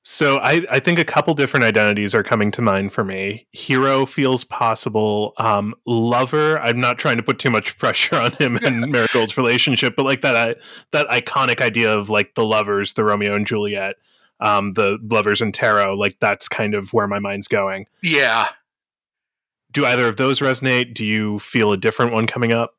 [0.07, 3.47] so I, I think a couple different identities are coming to mind for me.
[3.53, 5.33] Hero feels possible.
[5.39, 9.95] Um, lover, I'm not trying to put too much pressure on him and Marigold's relationship,
[9.97, 13.97] but like that uh, that iconic idea of like the lovers, the Romeo and Juliet,
[14.41, 17.87] um, the lovers and tarot, like that's kind of where my mind's going.
[18.03, 18.51] Yeah,
[19.73, 20.93] do either of those resonate?
[20.93, 22.75] Do you feel a different one coming up?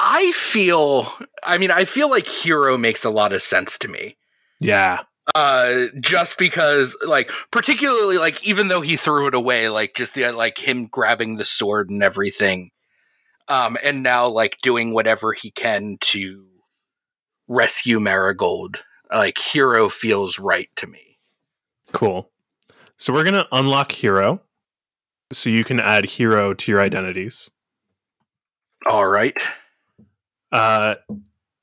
[0.00, 1.12] I feel,
[1.44, 4.16] I mean, I feel like Hero makes a lot of sense to me.
[4.60, 5.00] Yeah.
[5.34, 10.30] Uh, just because, like, particularly, like, even though he threw it away, like, just the,
[10.30, 12.70] like, him grabbing the sword and everything,
[13.48, 16.46] um, and now, like, doing whatever he can to
[17.48, 21.18] rescue Marigold, like, Hero feels right to me.
[21.92, 22.30] Cool.
[22.96, 24.42] So we're going to unlock Hero
[25.32, 27.50] so you can add hero to your identities.
[28.88, 29.36] All right.
[30.52, 30.94] Uh,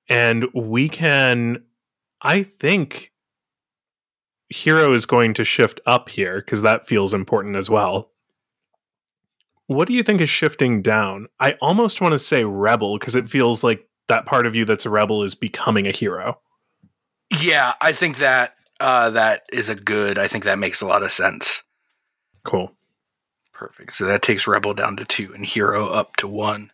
[0.10, 1.64] and we can,
[2.24, 3.12] I think,
[4.50, 8.12] hero is going to shift up here because that feels important as well.
[9.68, 11.28] What do you think is shifting down?
[11.40, 14.86] I almost want to say rebel because it feels like that part of you that's
[14.86, 16.40] a rebel is becoming a hero.
[17.40, 20.18] Yeah, I think that uh, that is a good.
[20.20, 21.64] I think that makes a lot of sense.
[22.44, 22.72] Cool.
[23.54, 23.94] Perfect.
[23.94, 26.72] So that takes Rebel down to two and Hero up to one.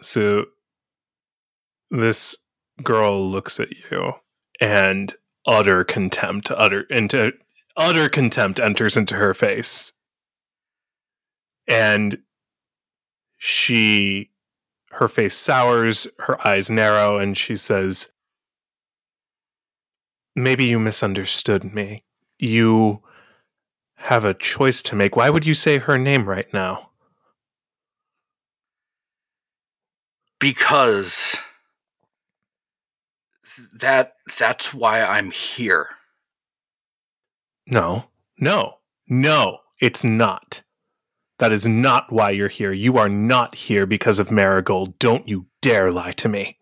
[0.00, 0.46] So
[1.90, 2.36] this
[2.82, 4.14] girl looks at you
[4.60, 5.14] and
[5.46, 7.32] utter contempt, utter into
[7.76, 9.92] utter contempt enters into her face.
[11.68, 12.18] And
[13.38, 14.30] she
[14.92, 18.12] her face sours, her eyes narrow, and she says,
[20.34, 22.04] maybe you misunderstood me.
[22.38, 23.02] You
[23.96, 25.14] have a choice to make.
[25.14, 26.90] Why would you say her name right now?
[30.38, 31.36] Because
[33.74, 35.88] that that's why I'm here.
[37.66, 38.06] No,
[38.38, 40.62] no, no, it's not.
[41.38, 42.72] That is not why you're here.
[42.72, 44.98] You are not here because of Marigold.
[44.98, 46.58] Don't you dare lie to me.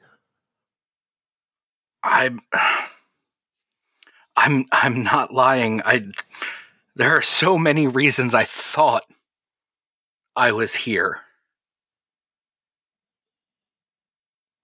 [2.03, 2.41] I'm
[4.37, 5.83] I'm I'm not lying.
[5.85, 6.07] I
[6.95, 9.05] there are so many reasons I thought
[10.37, 11.21] I was here.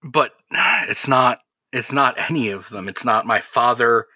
[0.02, 0.32] But
[0.88, 1.40] it's not
[1.74, 2.88] it's not any of them.
[2.88, 4.06] It's not my father.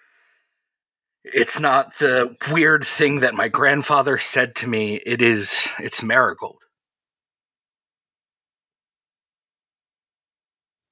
[1.23, 4.95] It's not the weird thing that my grandfather said to me.
[5.05, 6.63] It is it's Marigold.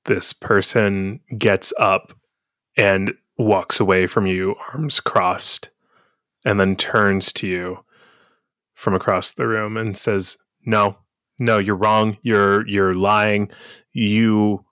[0.06, 2.14] This person gets up
[2.78, 5.72] and walks away from you, arms crossed,
[6.46, 7.80] and then turns to you
[8.74, 10.98] from across the room and says, "No,
[11.40, 12.18] no, you're wrong.
[12.22, 13.50] You're you're lying.
[13.94, 14.66] You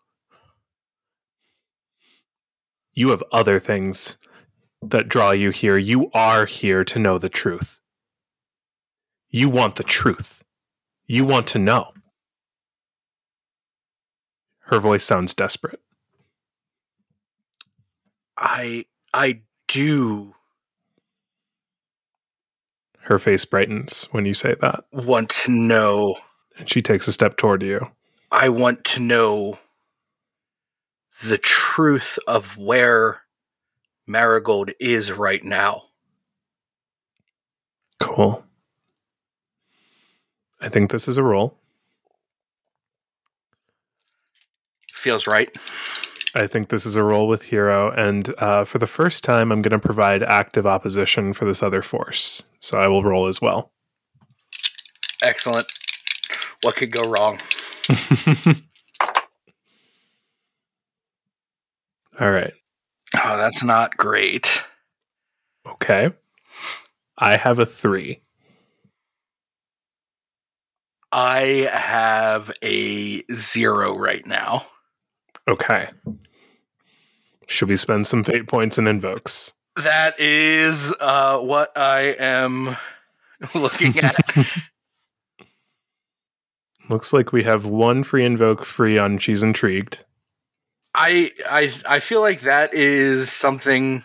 [2.95, 4.17] you have other things
[4.81, 5.77] that draw you here.
[5.77, 7.81] You are here to know the truth.
[9.29, 10.43] You want the truth.
[11.05, 11.93] You want to know."
[14.67, 15.81] Her voice sounds desperate.
[18.37, 20.35] I I do
[23.01, 26.15] Her face brightens when you say that, want to know.
[26.57, 27.87] and she takes a step toward you.
[28.31, 29.59] I want to know
[31.23, 33.21] the truth of where
[34.07, 35.83] Marigold is right now.
[37.99, 38.43] Cool.
[40.61, 41.57] I think this is a roll.
[44.93, 45.55] Feels right.
[46.33, 49.61] I think this is a roll with hero, and uh, for the first time, I'm
[49.61, 52.43] going to provide active opposition for this other force.
[52.59, 53.71] So I will roll as well.
[55.23, 55.67] Excellent.
[56.63, 57.39] What could go wrong?
[62.19, 62.53] All right.
[63.15, 64.63] Oh, that's not great.
[65.67, 66.11] Okay.
[67.17, 68.21] I have a three.
[71.11, 74.65] I have a zero right now.
[75.47, 75.89] Okay.
[77.47, 79.53] Should we spend some fate points and invokes?
[79.75, 82.75] That is uh, what I am
[83.55, 84.17] looking at.
[86.89, 90.05] Looks like we have one free invoke free on She's Intrigued.
[90.95, 94.03] I I I feel like that is something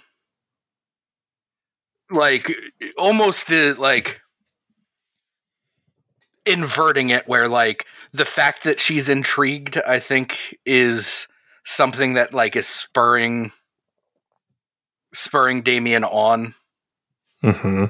[2.10, 2.50] like
[2.98, 4.20] almost the like
[6.44, 11.28] inverting it where like the fact that she's intrigued I think is
[11.64, 13.52] something that like is spurring
[15.14, 16.54] spurring Damien on.
[17.44, 17.84] Mm-hmm.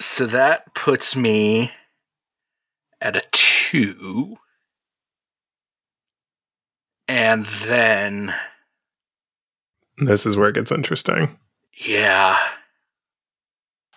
[0.00, 1.72] So that puts me
[3.00, 4.36] at a 2
[7.08, 8.34] and then
[9.98, 11.36] This is where it gets interesting.
[11.76, 12.38] Yeah.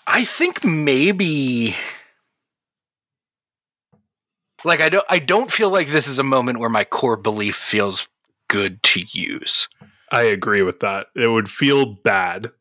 [0.05, 1.75] I think maybe
[4.63, 7.55] like I don't I don't feel like this is a moment where my core belief
[7.55, 8.07] feels
[8.47, 9.67] good to use.
[10.11, 11.07] I agree with that.
[11.15, 12.51] It would feel bad.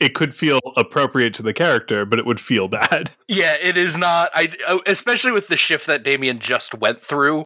[0.00, 3.10] It could feel appropriate to the character, but it would feel bad.
[3.28, 7.44] Yeah, it is not I oh, especially with the shift that Damien just went through.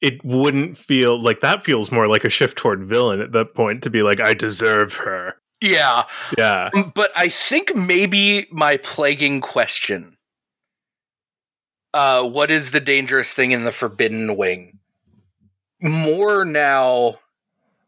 [0.00, 3.82] It wouldn't feel like that feels more like a shift toward villain at that point
[3.82, 5.36] to be like, I deserve her.
[5.60, 6.04] Yeah.
[6.38, 6.70] Yeah.
[6.94, 10.16] But I think maybe my plaguing question
[11.92, 14.78] uh what is the dangerous thing in the forbidden wing?
[15.82, 17.16] More now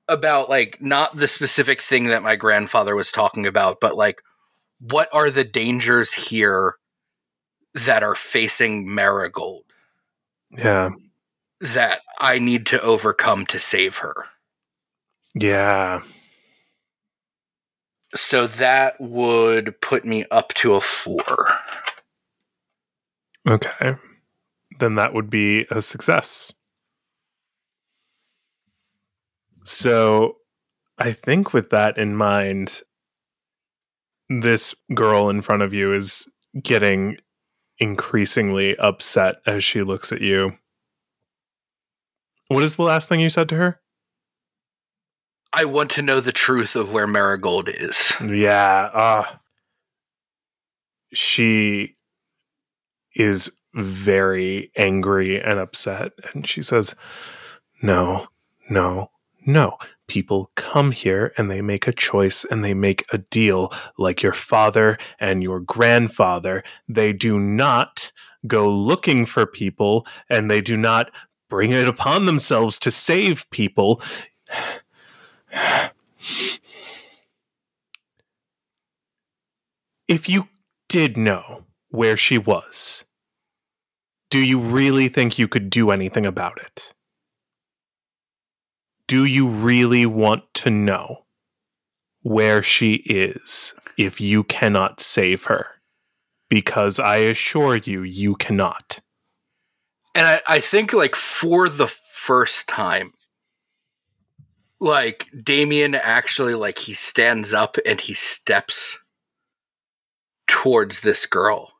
[0.09, 4.21] about like not the specific thing that my grandfather was talking about, but like
[4.81, 6.75] what are the dangers here
[7.75, 9.65] that are facing Marigold
[10.51, 10.91] Yeah.
[11.63, 14.27] That I need to overcome to save her?
[15.35, 16.03] Yeah.
[18.15, 21.53] So that would put me up to a four.
[23.49, 23.95] Okay.
[24.79, 26.53] Then that would be a success.
[29.65, 30.37] So
[30.99, 32.83] I think with that in mind,
[34.29, 36.29] this girl in front of you is
[36.63, 37.19] getting
[37.79, 40.53] increasingly upset as she looks at you.
[42.53, 43.81] What is the last thing you said to her?
[45.53, 48.13] I want to know the truth of where Marigold is.
[48.23, 48.91] Yeah.
[48.93, 49.25] Uh,
[51.13, 51.95] she
[53.15, 56.13] is very angry and upset.
[56.33, 56.95] And she says,
[57.83, 58.29] No,
[58.71, 59.11] no,
[59.47, 59.79] no.
[60.09, 64.33] people come here and they make a choice and they make a deal like your
[64.35, 66.63] father and your grandfather.
[66.89, 68.13] They do not
[68.47, 71.11] go looking for people and they do not
[71.53, 74.01] bring it upon themselves to save people.
[80.09, 80.49] if you
[80.89, 83.05] did know where she was,
[84.31, 86.95] do you really think you could do anything about it?
[89.07, 91.27] Do you really want to know
[92.23, 95.67] where she is if you cannot save her?
[96.49, 99.01] Because I assure you, you cannot.
[100.15, 103.15] And I, I think, like, for the first time,
[104.79, 108.99] like, Damien actually, like, he stands up and he steps
[110.47, 111.73] towards this girl.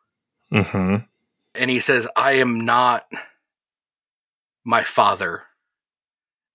[0.53, 1.05] Mm-hmm.
[1.55, 3.07] And he says, I am not
[4.65, 5.43] my father,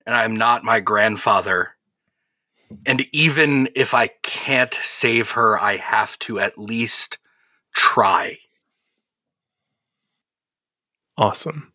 [0.05, 1.75] and I am not my grandfather.
[2.85, 7.17] And even if I can't save her, I have to at least
[7.73, 8.39] try.
[11.17, 11.73] Awesome.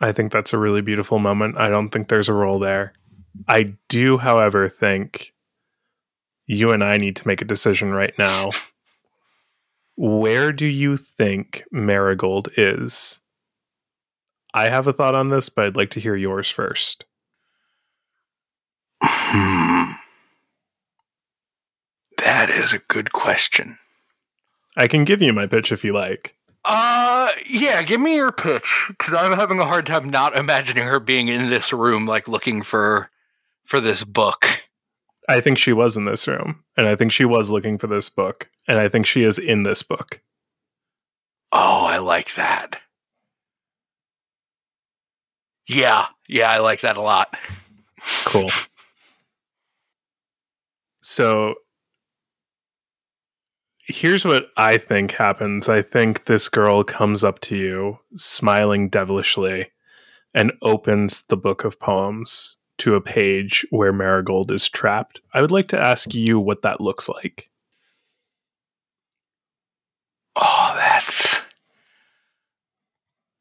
[0.00, 1.56] I think that's a really beautiful moment.
[1.56, 2.92] I don't think there's a roll there.
[3.48, 5.32] I do, however, think
[6.46, 8.50] you and I need to make a decision right now.
[9.96, 13.20] Where do you think Marigold is?
[14.52, 17.04] I have a thought on this, but I'd like to hear yours first.
[19.02, 19.92] Hmm.
[22.18, 23.78] That is a good question.
[24.78, 26.34] I can give you my pitch if you like.
[26.64, 30.98] Uh, yeah, give me your pitch because I'm having a hard time not imagining her
[30.98, 33.10] being in this room, like looking for
[33.64, 34.46] for this book.
[35.28, 38.08] I think she was in this room, and I think she was looking for this
[38.08, 40.20] book, and I think she is in this book.
[41.52, 42.76] Oh, I like that.
[45.66, 47.36] Yeah, yeah, I like that a lot.
[48.24, 48.50] Cool.
[51.02, 51.54] So
[53.86, 55.68] here's what I think happens.
[55.68, 59.70] I think this girl comes up to you, smiling devilishly,
[60.34, 65.20] and opens the book of poems to a page where Marigold is trapped.
[65.32, 67.50] I would like to ask you what that looks like.
[70.36, 71.42] Oh, that's.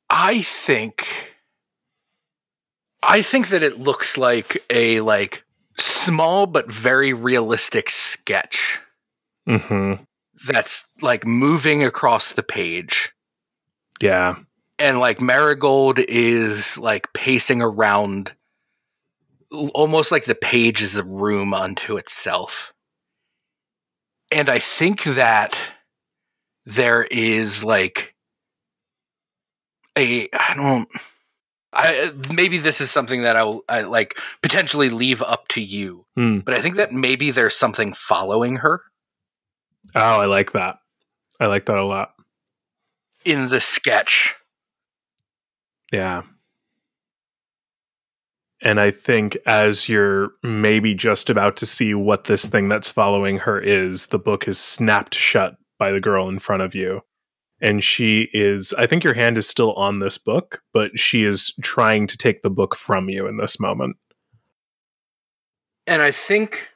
[0.10, 1.08] I think.
[3.02, 5.44] I think that it looks like a like
[5.80, 8.80] small but very realistic sketch
[9.48, 10.04] Mm-hmm.
[10.48, 13.12] That's like moving across the page.
[14.02, 14.36] Yeah.
[14.80, 18.34] and like Marigold is like pacing around
[19.74, 22.74] almost like the page is a room unto itself.
[24.32, 25.58] And I think that
[26.66, 28.16] there is like
[29.98, 30.90] a I don't
[31.72, 36.06] I maybe this is something that I'll I like potentially leave up to you.
[36.16, 36.40] Hmm.
[36.40, 38.82] But I think that maybe there's something following her
[39.96, 40.78] Oh, I like that.
[41.40, 42.14] I like that a lot.
[43.26, 44.36] in the sketch.
[45.92, 46.24] Yeah.
[48.62, 53.40] And I think as you're maybe just about to see what this thing that's following
[53.40, 57.02] her is, the book is snapped shut by the girl in front of you.
[57.62, 61.54] And she is, I think your hand is still on this book, but she is
[61.62, 63.98] trying to take the book from you in this moment.
[65.86, 66.70] and I think,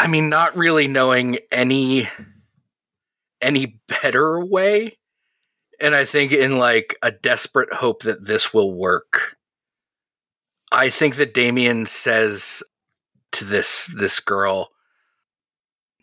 [0.00, 2.08] I mean, not really knowing any
[3.42, 4.96] any better way,
[5.78, 9.36] and I think in like a desperate hope that this will work.
[10.72, 12.62] I think that Damien says
[13.32, 14.70] to this this girl,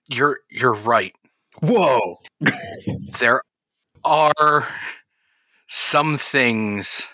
[0.07, 1.15] "You're you're right.
[1.61, 2.19] Whoa.
[3.19, 3.41] There
[4.05, 4.67] are
[5.67, 7.07] some things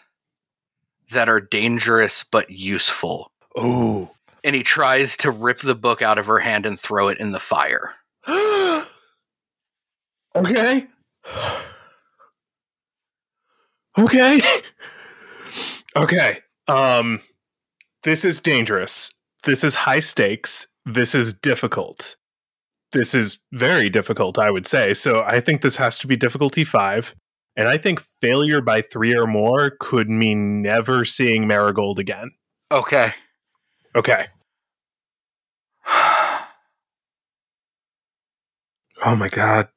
[1.11, 4.12] that are dangerous but useful." Oh.
[4.43, 7.31] And he tries to rip the book out of her hand and throw it in
[7.31, 7.93] the fire.
[10.35, 10.87] okay.
[13.97, 14.39] Okay.
[15.95, 16.39] okay.
[16.67, 17.21] Um
[18.03, 19.13] this is dangerous.
[19.43, 20.67] This is high stakes.
[20.85, 22.17] This is difficult.
[22.91, 24.93] This is very difficult, I would say.
[24.93, 27.15] So I think this has to be difficulty 5.
[27.55, 32.31] And I think failure by 3 or more could mean never seeing Marigold again.
[32.71, 33.13] Okay.
[33.95, 34.27] Okay.
[39.05, 39.67] Oh my god.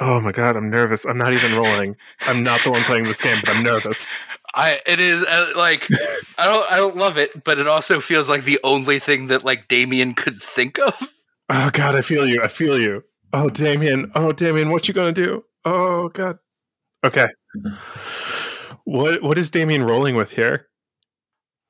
[0.00, 1.04] Oh my god, I'm nervous.
[1.04, 1.96] I'm not even rolling.
[2.22, 4.08] I'm not the one playing this game, but I'm nervous.
[4.54, 5.86] I it is uh, like
[6.38, 9.44] I don't I don't love it, but it also feels like the only thing that
[9.44, 11.12] like Damien could think of.
[11.50, 12.40] Oh god, I feel you.
[12.42, 13.02] I feel you.
[13.32, 14.10] Oh Damien.
[14.14, 15.44] Oh Damien, what you gonna do?
[15.64, 16.38] Oh god.
[17.04, 17.26] Okay.
[18.84, 20.68] What what is Damien rolling with here?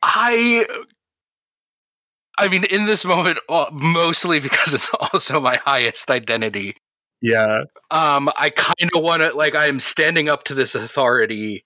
[0.02, 0.66] I
[2.39, 6.76] I mean in this moment uh, mostly because it's also my highest identity.
[7.20, 7.64] Yeah.
[7.91, 11.64] Um I kind of want to like I'm standing up to this authority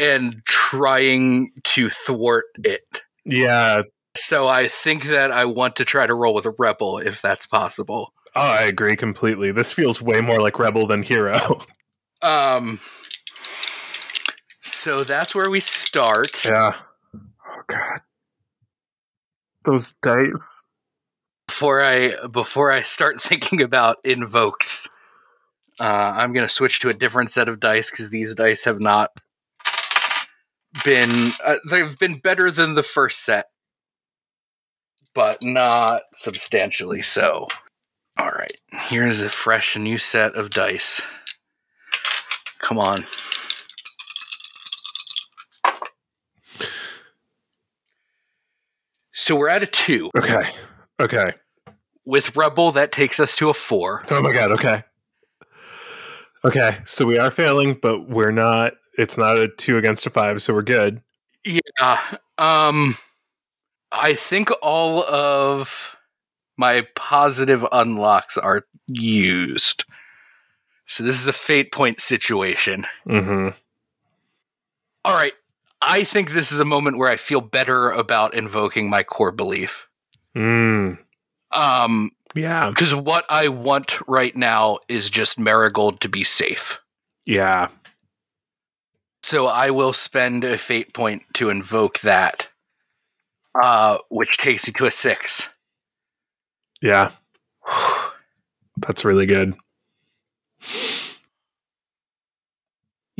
[0.00, 3.02] and trying to thwart it.
[3.24, 3.82] Yeah.
[4.16, 7.46] So I think that I want to try to roll with a rebel if that's
[7.46, 8.12] possible.
[8.36, 9.50] Oh, I agree completely.
[9.52, 11.60] This feels way more like Rebel than Hero.
[12.20, 12.80] Um
[14.60, 16.44] so that's where we start.
[16.44, 16.74] yeah.
[17.14, 18.00] Oh god.
[19.68, 20.62] Those dice.
[21.46, 24.88] before I before I start thinking about invokes,
[25.78, 25.84] uh,
[26.16, 29.10] I'm gonna switch to a different set of dice because these dice have not
[30.86, 33.50] been uh, they've been better than the first set,
[35.12, 37.48] but not substantially so.
[38.16, 38.58] All right,
[38.88, 41.02] here's a fresh new set of dice.
[42.60, 43.04] Come on.
[49.28, 50.10] So we're at a two.
[50.16, 50.42] Okay.
[50.98, 51.32] Okay.
[52.06, 54.02] With Rebel, that takes us to a four.
[54.10, 54.82] Oh my god, okay.
[56.46, 60.40] Okay, so we are failing, but we're not it's not a two against a five,
[60.40, 61.02] so we're good.
[61.44, 62.16] Yeah.
[62.38, 62.96] Um
[63.92, 65.94] I think all of
[66.56, 69.84] my positive unlocks are used.
[70.86, 72.86] So this is a fate point situation.
[73.06, 73.48] Mm-hmm.
[75.04, 75.34] All right.
[75.80, 79.86] I think this is a moment where I feel better about invoking my core belief.
[80.36, 80.98] Mm.
[81.52, 82.70] Um Yeah.
[82.70, 86.78] because what I want right now is just Marigold to be safe.
[87.26, 87.68] Yeah.
[89.22, 92.48] So I will spend a fate point to invoke that.
[93.62, 95.48] Uh which takes you to a 6.
[96.82, 97.10] Yeah.
[98.78, 99.54] That's really good.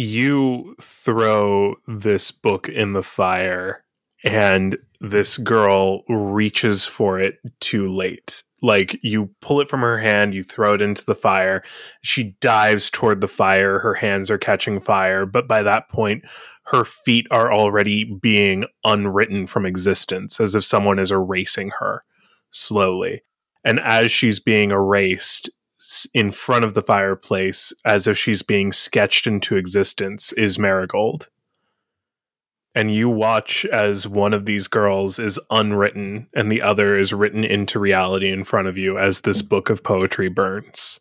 [0.00, 3.82] You throw this book in the fire,
[4.22, 8.44] and this girl reaches for it too late.
[8.62, 11.64] Like you pull it from her hand, you throw it into the fire.
[12.00, 13.80] She dives toward the fire.
[13.80, 16.22] Her hands are catching fire, but by that point,
[16.66, 22.04] her feet are already being unwritten from existence, as if someone is erasing her
[22.52, 23.22] slowly.
[23.64, 25.50] And as she's being erased
[26.14, 31.28] in front of the fireplace, as if she's being sketched into existence, is Marigold.
[32.74, 37.42] And you watch as one of these girls is unwritten and the other is written
[37.42, 41.00] into reality in front of you as this book of poetry burns.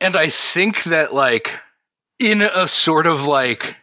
[0.00, 1.60] And I think that like
[2.18, 3.76] in a sort of like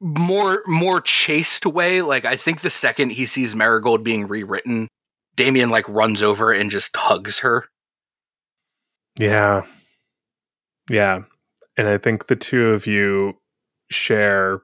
[0.00, 4.88] more more chaste way, like I think the second he sees Marigold being rewritten,
[5.36, 7.68] Damien like runs over and just hugs her.
[9.18, 9.62] Yeah.
[10.90, 11.22] Yeah.
[11.76, 13.34] And I think the two of you
[13.90, 14.62] share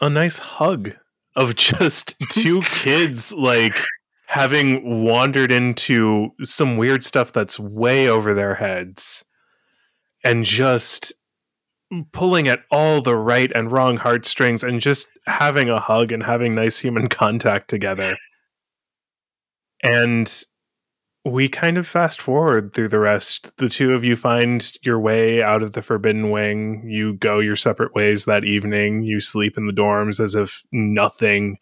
[0.00, 0.92] a nice hug
[1.36, 3.78] of just two kids like
[4.26, 9.24] having wandered into some weird stuff that's way over their heads
[10.22, 11.12] and just
[12.12, 16.54] pulling at all the right and wrong heartstrings and just having a hug and having
[16.54, 18.16] nice human contact together.
[19.82, 20.32] And
[21.24, 23.56] we kind of fast forward through the rest.
[23.58, 26.82] The two of you find your way out of the Forbidden Wing.
[26.86, 29.02] You go your separate ways that evening.
[29.02, 31.58] You sleep in the dorms as if nothing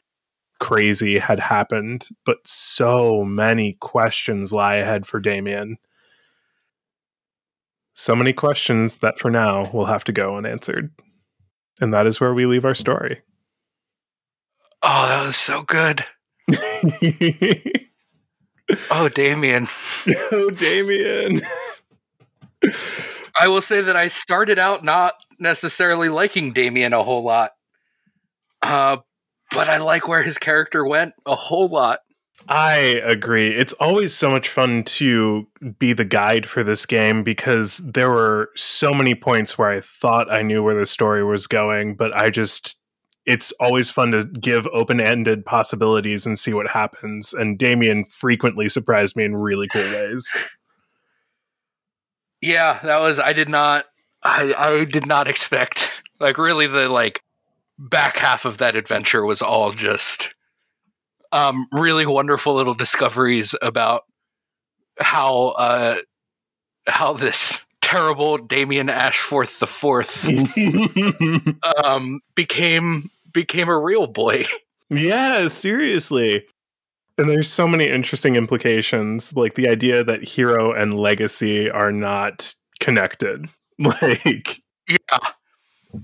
[0.61, 2.09] crazy had happened.
[2.25, 5.79] But so many questions lie ahead for Damien.
[7.93, 10.93] So many questions that for now will have to go unanswered.
[11.81, 13.23] And that is where we leave our story.
[14.83, 16.05] Oh, that was so good.
[18.91, 19.69] Oh, Damien.
[20.33, 21.41] oh, Damien.
[23.41, 27.53] I will say that I started out not necessarily liking Damien a whole lot.
[28.63, 28.99] Uh,
[29.53, 32.01] but I like where his character went a whole lot.
[32.49, 33.51] I agree.
[33.51, 35.47] It's always so much fun to
[35.79, 40.33] be the guide for this game because there were so many points where I thought
[40.33, 42.78] I knew where the story was going, but I just
[43.29, 47.35] it's always fun to give open-ended possibilities and see what happens.
[47.35, 50.39] And Damien frequently surprised me in really cool ways.
[52.41, 53.85] Yeah, that was I did not
[54.23, 57.23] I I did not expect like really the like
[57.79, 60.35] back half of that adventure was all just
[61.31, 64.05] um really wonderful little discoveries about
[64.99, 65.97] how uh
[66.87, 70.27] how this terrible Damien Ashforth the fourth
[71.85, 74.45] um became became a real boy.
[74.91, 76.47] Yeah, seriously.
[77.19, 82.55] And there's so many interesting implications, like the idea that hero and legacy are not
[82.81, 83.47] connected.
[83.79, 85.19] Like, Yeah.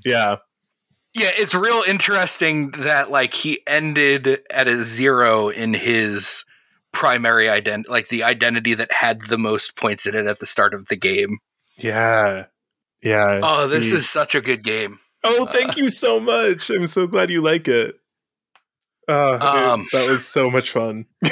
[0.04, 0.36] yeah.
[1.14, 6.44] Yeah, it's real interesting that like he ended at a zero in his
[6.92, 10.74] primary identity, like the identity that had the most points in it at the start
[10.74, 11.38] of the game.
[11.78, 12.44] Yeah.
[13.02, 13.40] Yeah.
[13.42, 14.98] Oh, this he- is such a good game.
[15.24, 16.70] Oh, thank you so much.
[16.70, 17.96] I'm so glad you like it.
[19.08, 21.06] Uh, it- Um, that was so much fun.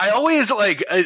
[0.00, 1.02] I always like uh,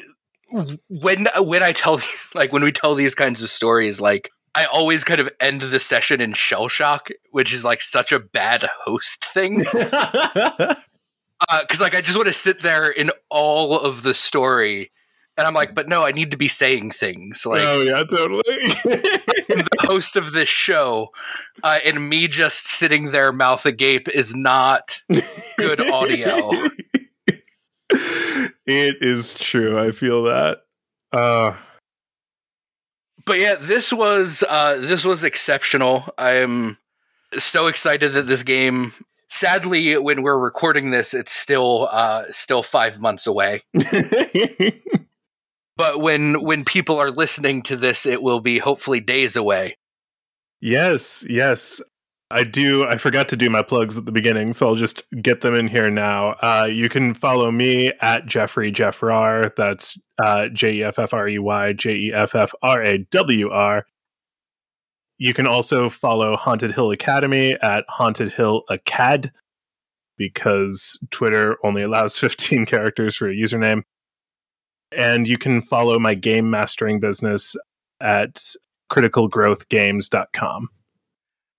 [0.88, 2.00] when when I tell
[2.34, 5.78] like when we tell these kinds of stories, like I always kind of end the
[5.80, 9.64] session in shell shock, which is like such a bad host thing.
[11.62, 14.90] Because like I just want to sit there in all of the story,
[15.36, 17.46] and I'm like, but no, I need to be saying things.
[17.46, 18.42] Like oh yeah, totally.
[18.44, 21.08] The host of this show,
[21.62, 25.02] uh, and me just sitting there mouth agape is not
[25.58, 26.50] good audio.
[27.88, 29.78] it is true.
[29.78, 30.58] I feel that.
[31.12, 31.56] Uh
[33.30, 36.12] but yeah, this was uh, this was exceptional.
[36.18, 36.78] I'm
[37.38, 38.92] so excited that this game.
[39.28, 43.62] Sadly, when we're recording this, it's still uh, still five months away.
[45.80, 49.78] But when when people are listening to this, it will be hopefully days away.
[50.60, 51.80] Yes, yes.
[52.30, 52.84] I do.
[52.84, 55.68] I forgot to do my plugs at the beginning, so I'll just get them in
[55.68, 56.32] here now.
[56.42, 59.56] Uh, you can follow me at Jeffrey Jeffrawr.
[59.56, 62.98] That's uh, J E F F R E Y J E F F R A
[62.98, 63.86] W R.
[65.16, 69.32] You can also follow Haunted Hill Academy at Haunted Hill Acad
[70.18, 73.84] because Twitter only allows 15 characters for a username.
[74.96, 77.56] And you can follow my game mastering business
[78.00, 78.42] at
[78.90, 80.68] criticalgrowthgames.com.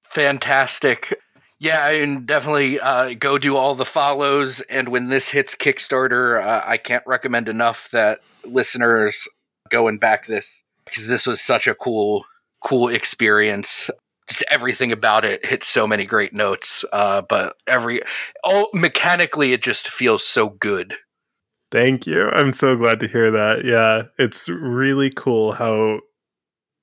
[0.09, 1.13] Fantastic.
[1.59, 4.61] Yeah, and definitely uh, go do all the follows.
[4.61, 9.27] And when this hits Kickstarter, uh, I can't recommend enough that listeners
[9.69, 12.25] go and back this because this was such a cool,
[12.61, 13.89] cool experience.
[14.27, 16.84] Just everything about it hit so many great notes.
[16.91, 18.01] Uh, but every,
[18.43, 20.95] oh, mechanically, it just feels so good.
[21.72, 22.30] Thank you.
[22.30, 23.63] I'm so glad to hear that.
[23.65, 26.01] Yeah, it's really cool how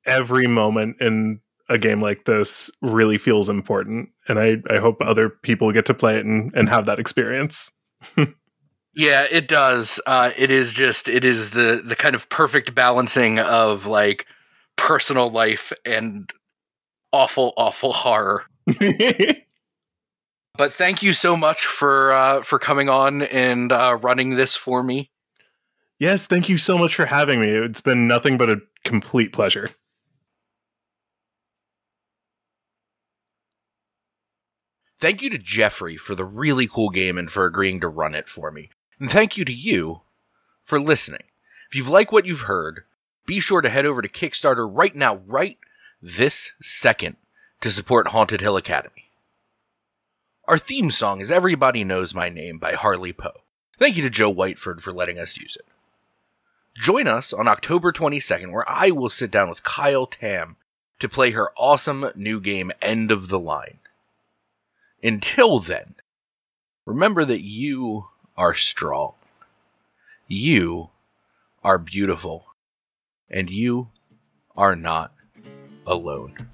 [0.06, 4.08] every moment in a game like this really feels important.
[4.28, 7.72] And I, I hope other people get to play it and, and have that experience.
[8.98, 10.00] Yeah, it does.
[10.06, 14.26] Uh, it is just it is the the kind of perfect balancing of like
[14.76, 16.32] personal life and
[17.12, 18.44] awful, awful horror.
[20.58, 24.82] But thank you so much for uh, for coming on and uh, running this for
[24.82, 25.10] me.
[26.00, 27.48] yes, thank you so much for having me.
[27.48, 29.70] It's been nothing but a complete pleasure.
[35.00, 38.28] Thank you to Jeffrey for the really cool game and for agreeing to run it
[38.28, 38.70] for me.
[38.98, 40.00] And thank you to you
[40.64, 41.22] for listening.
[41.70, 42.82] If you've liked what you've heard,
[43.26, 45.56] be sure to head over to Kickstarter right now, right
[46.02, 47.16] this second,
[47.60, 49.07] to support Haunted Hill Academy.
[50.48, 53.42] Our theme song is Everybody Knows My Name by Harley Poe.
[53.78, 55.66] Thank you to Joe Whiteford for letting us use it.
[56.74, 60.56] Join us on October 22nd, where I will sit down with Kyle Tam
[61.00, 63.80] to play her awesome new game, End of the Line.
[65.02, 65.96] Until then,
[66.86, 69.12] remember that you are strong,
[70.28, 70.88] you
[71.62, 72.46] are beautiful,
[73.28, 73.88] and you
[74.56, 75.12] are not
[75.86, 76.48] alone.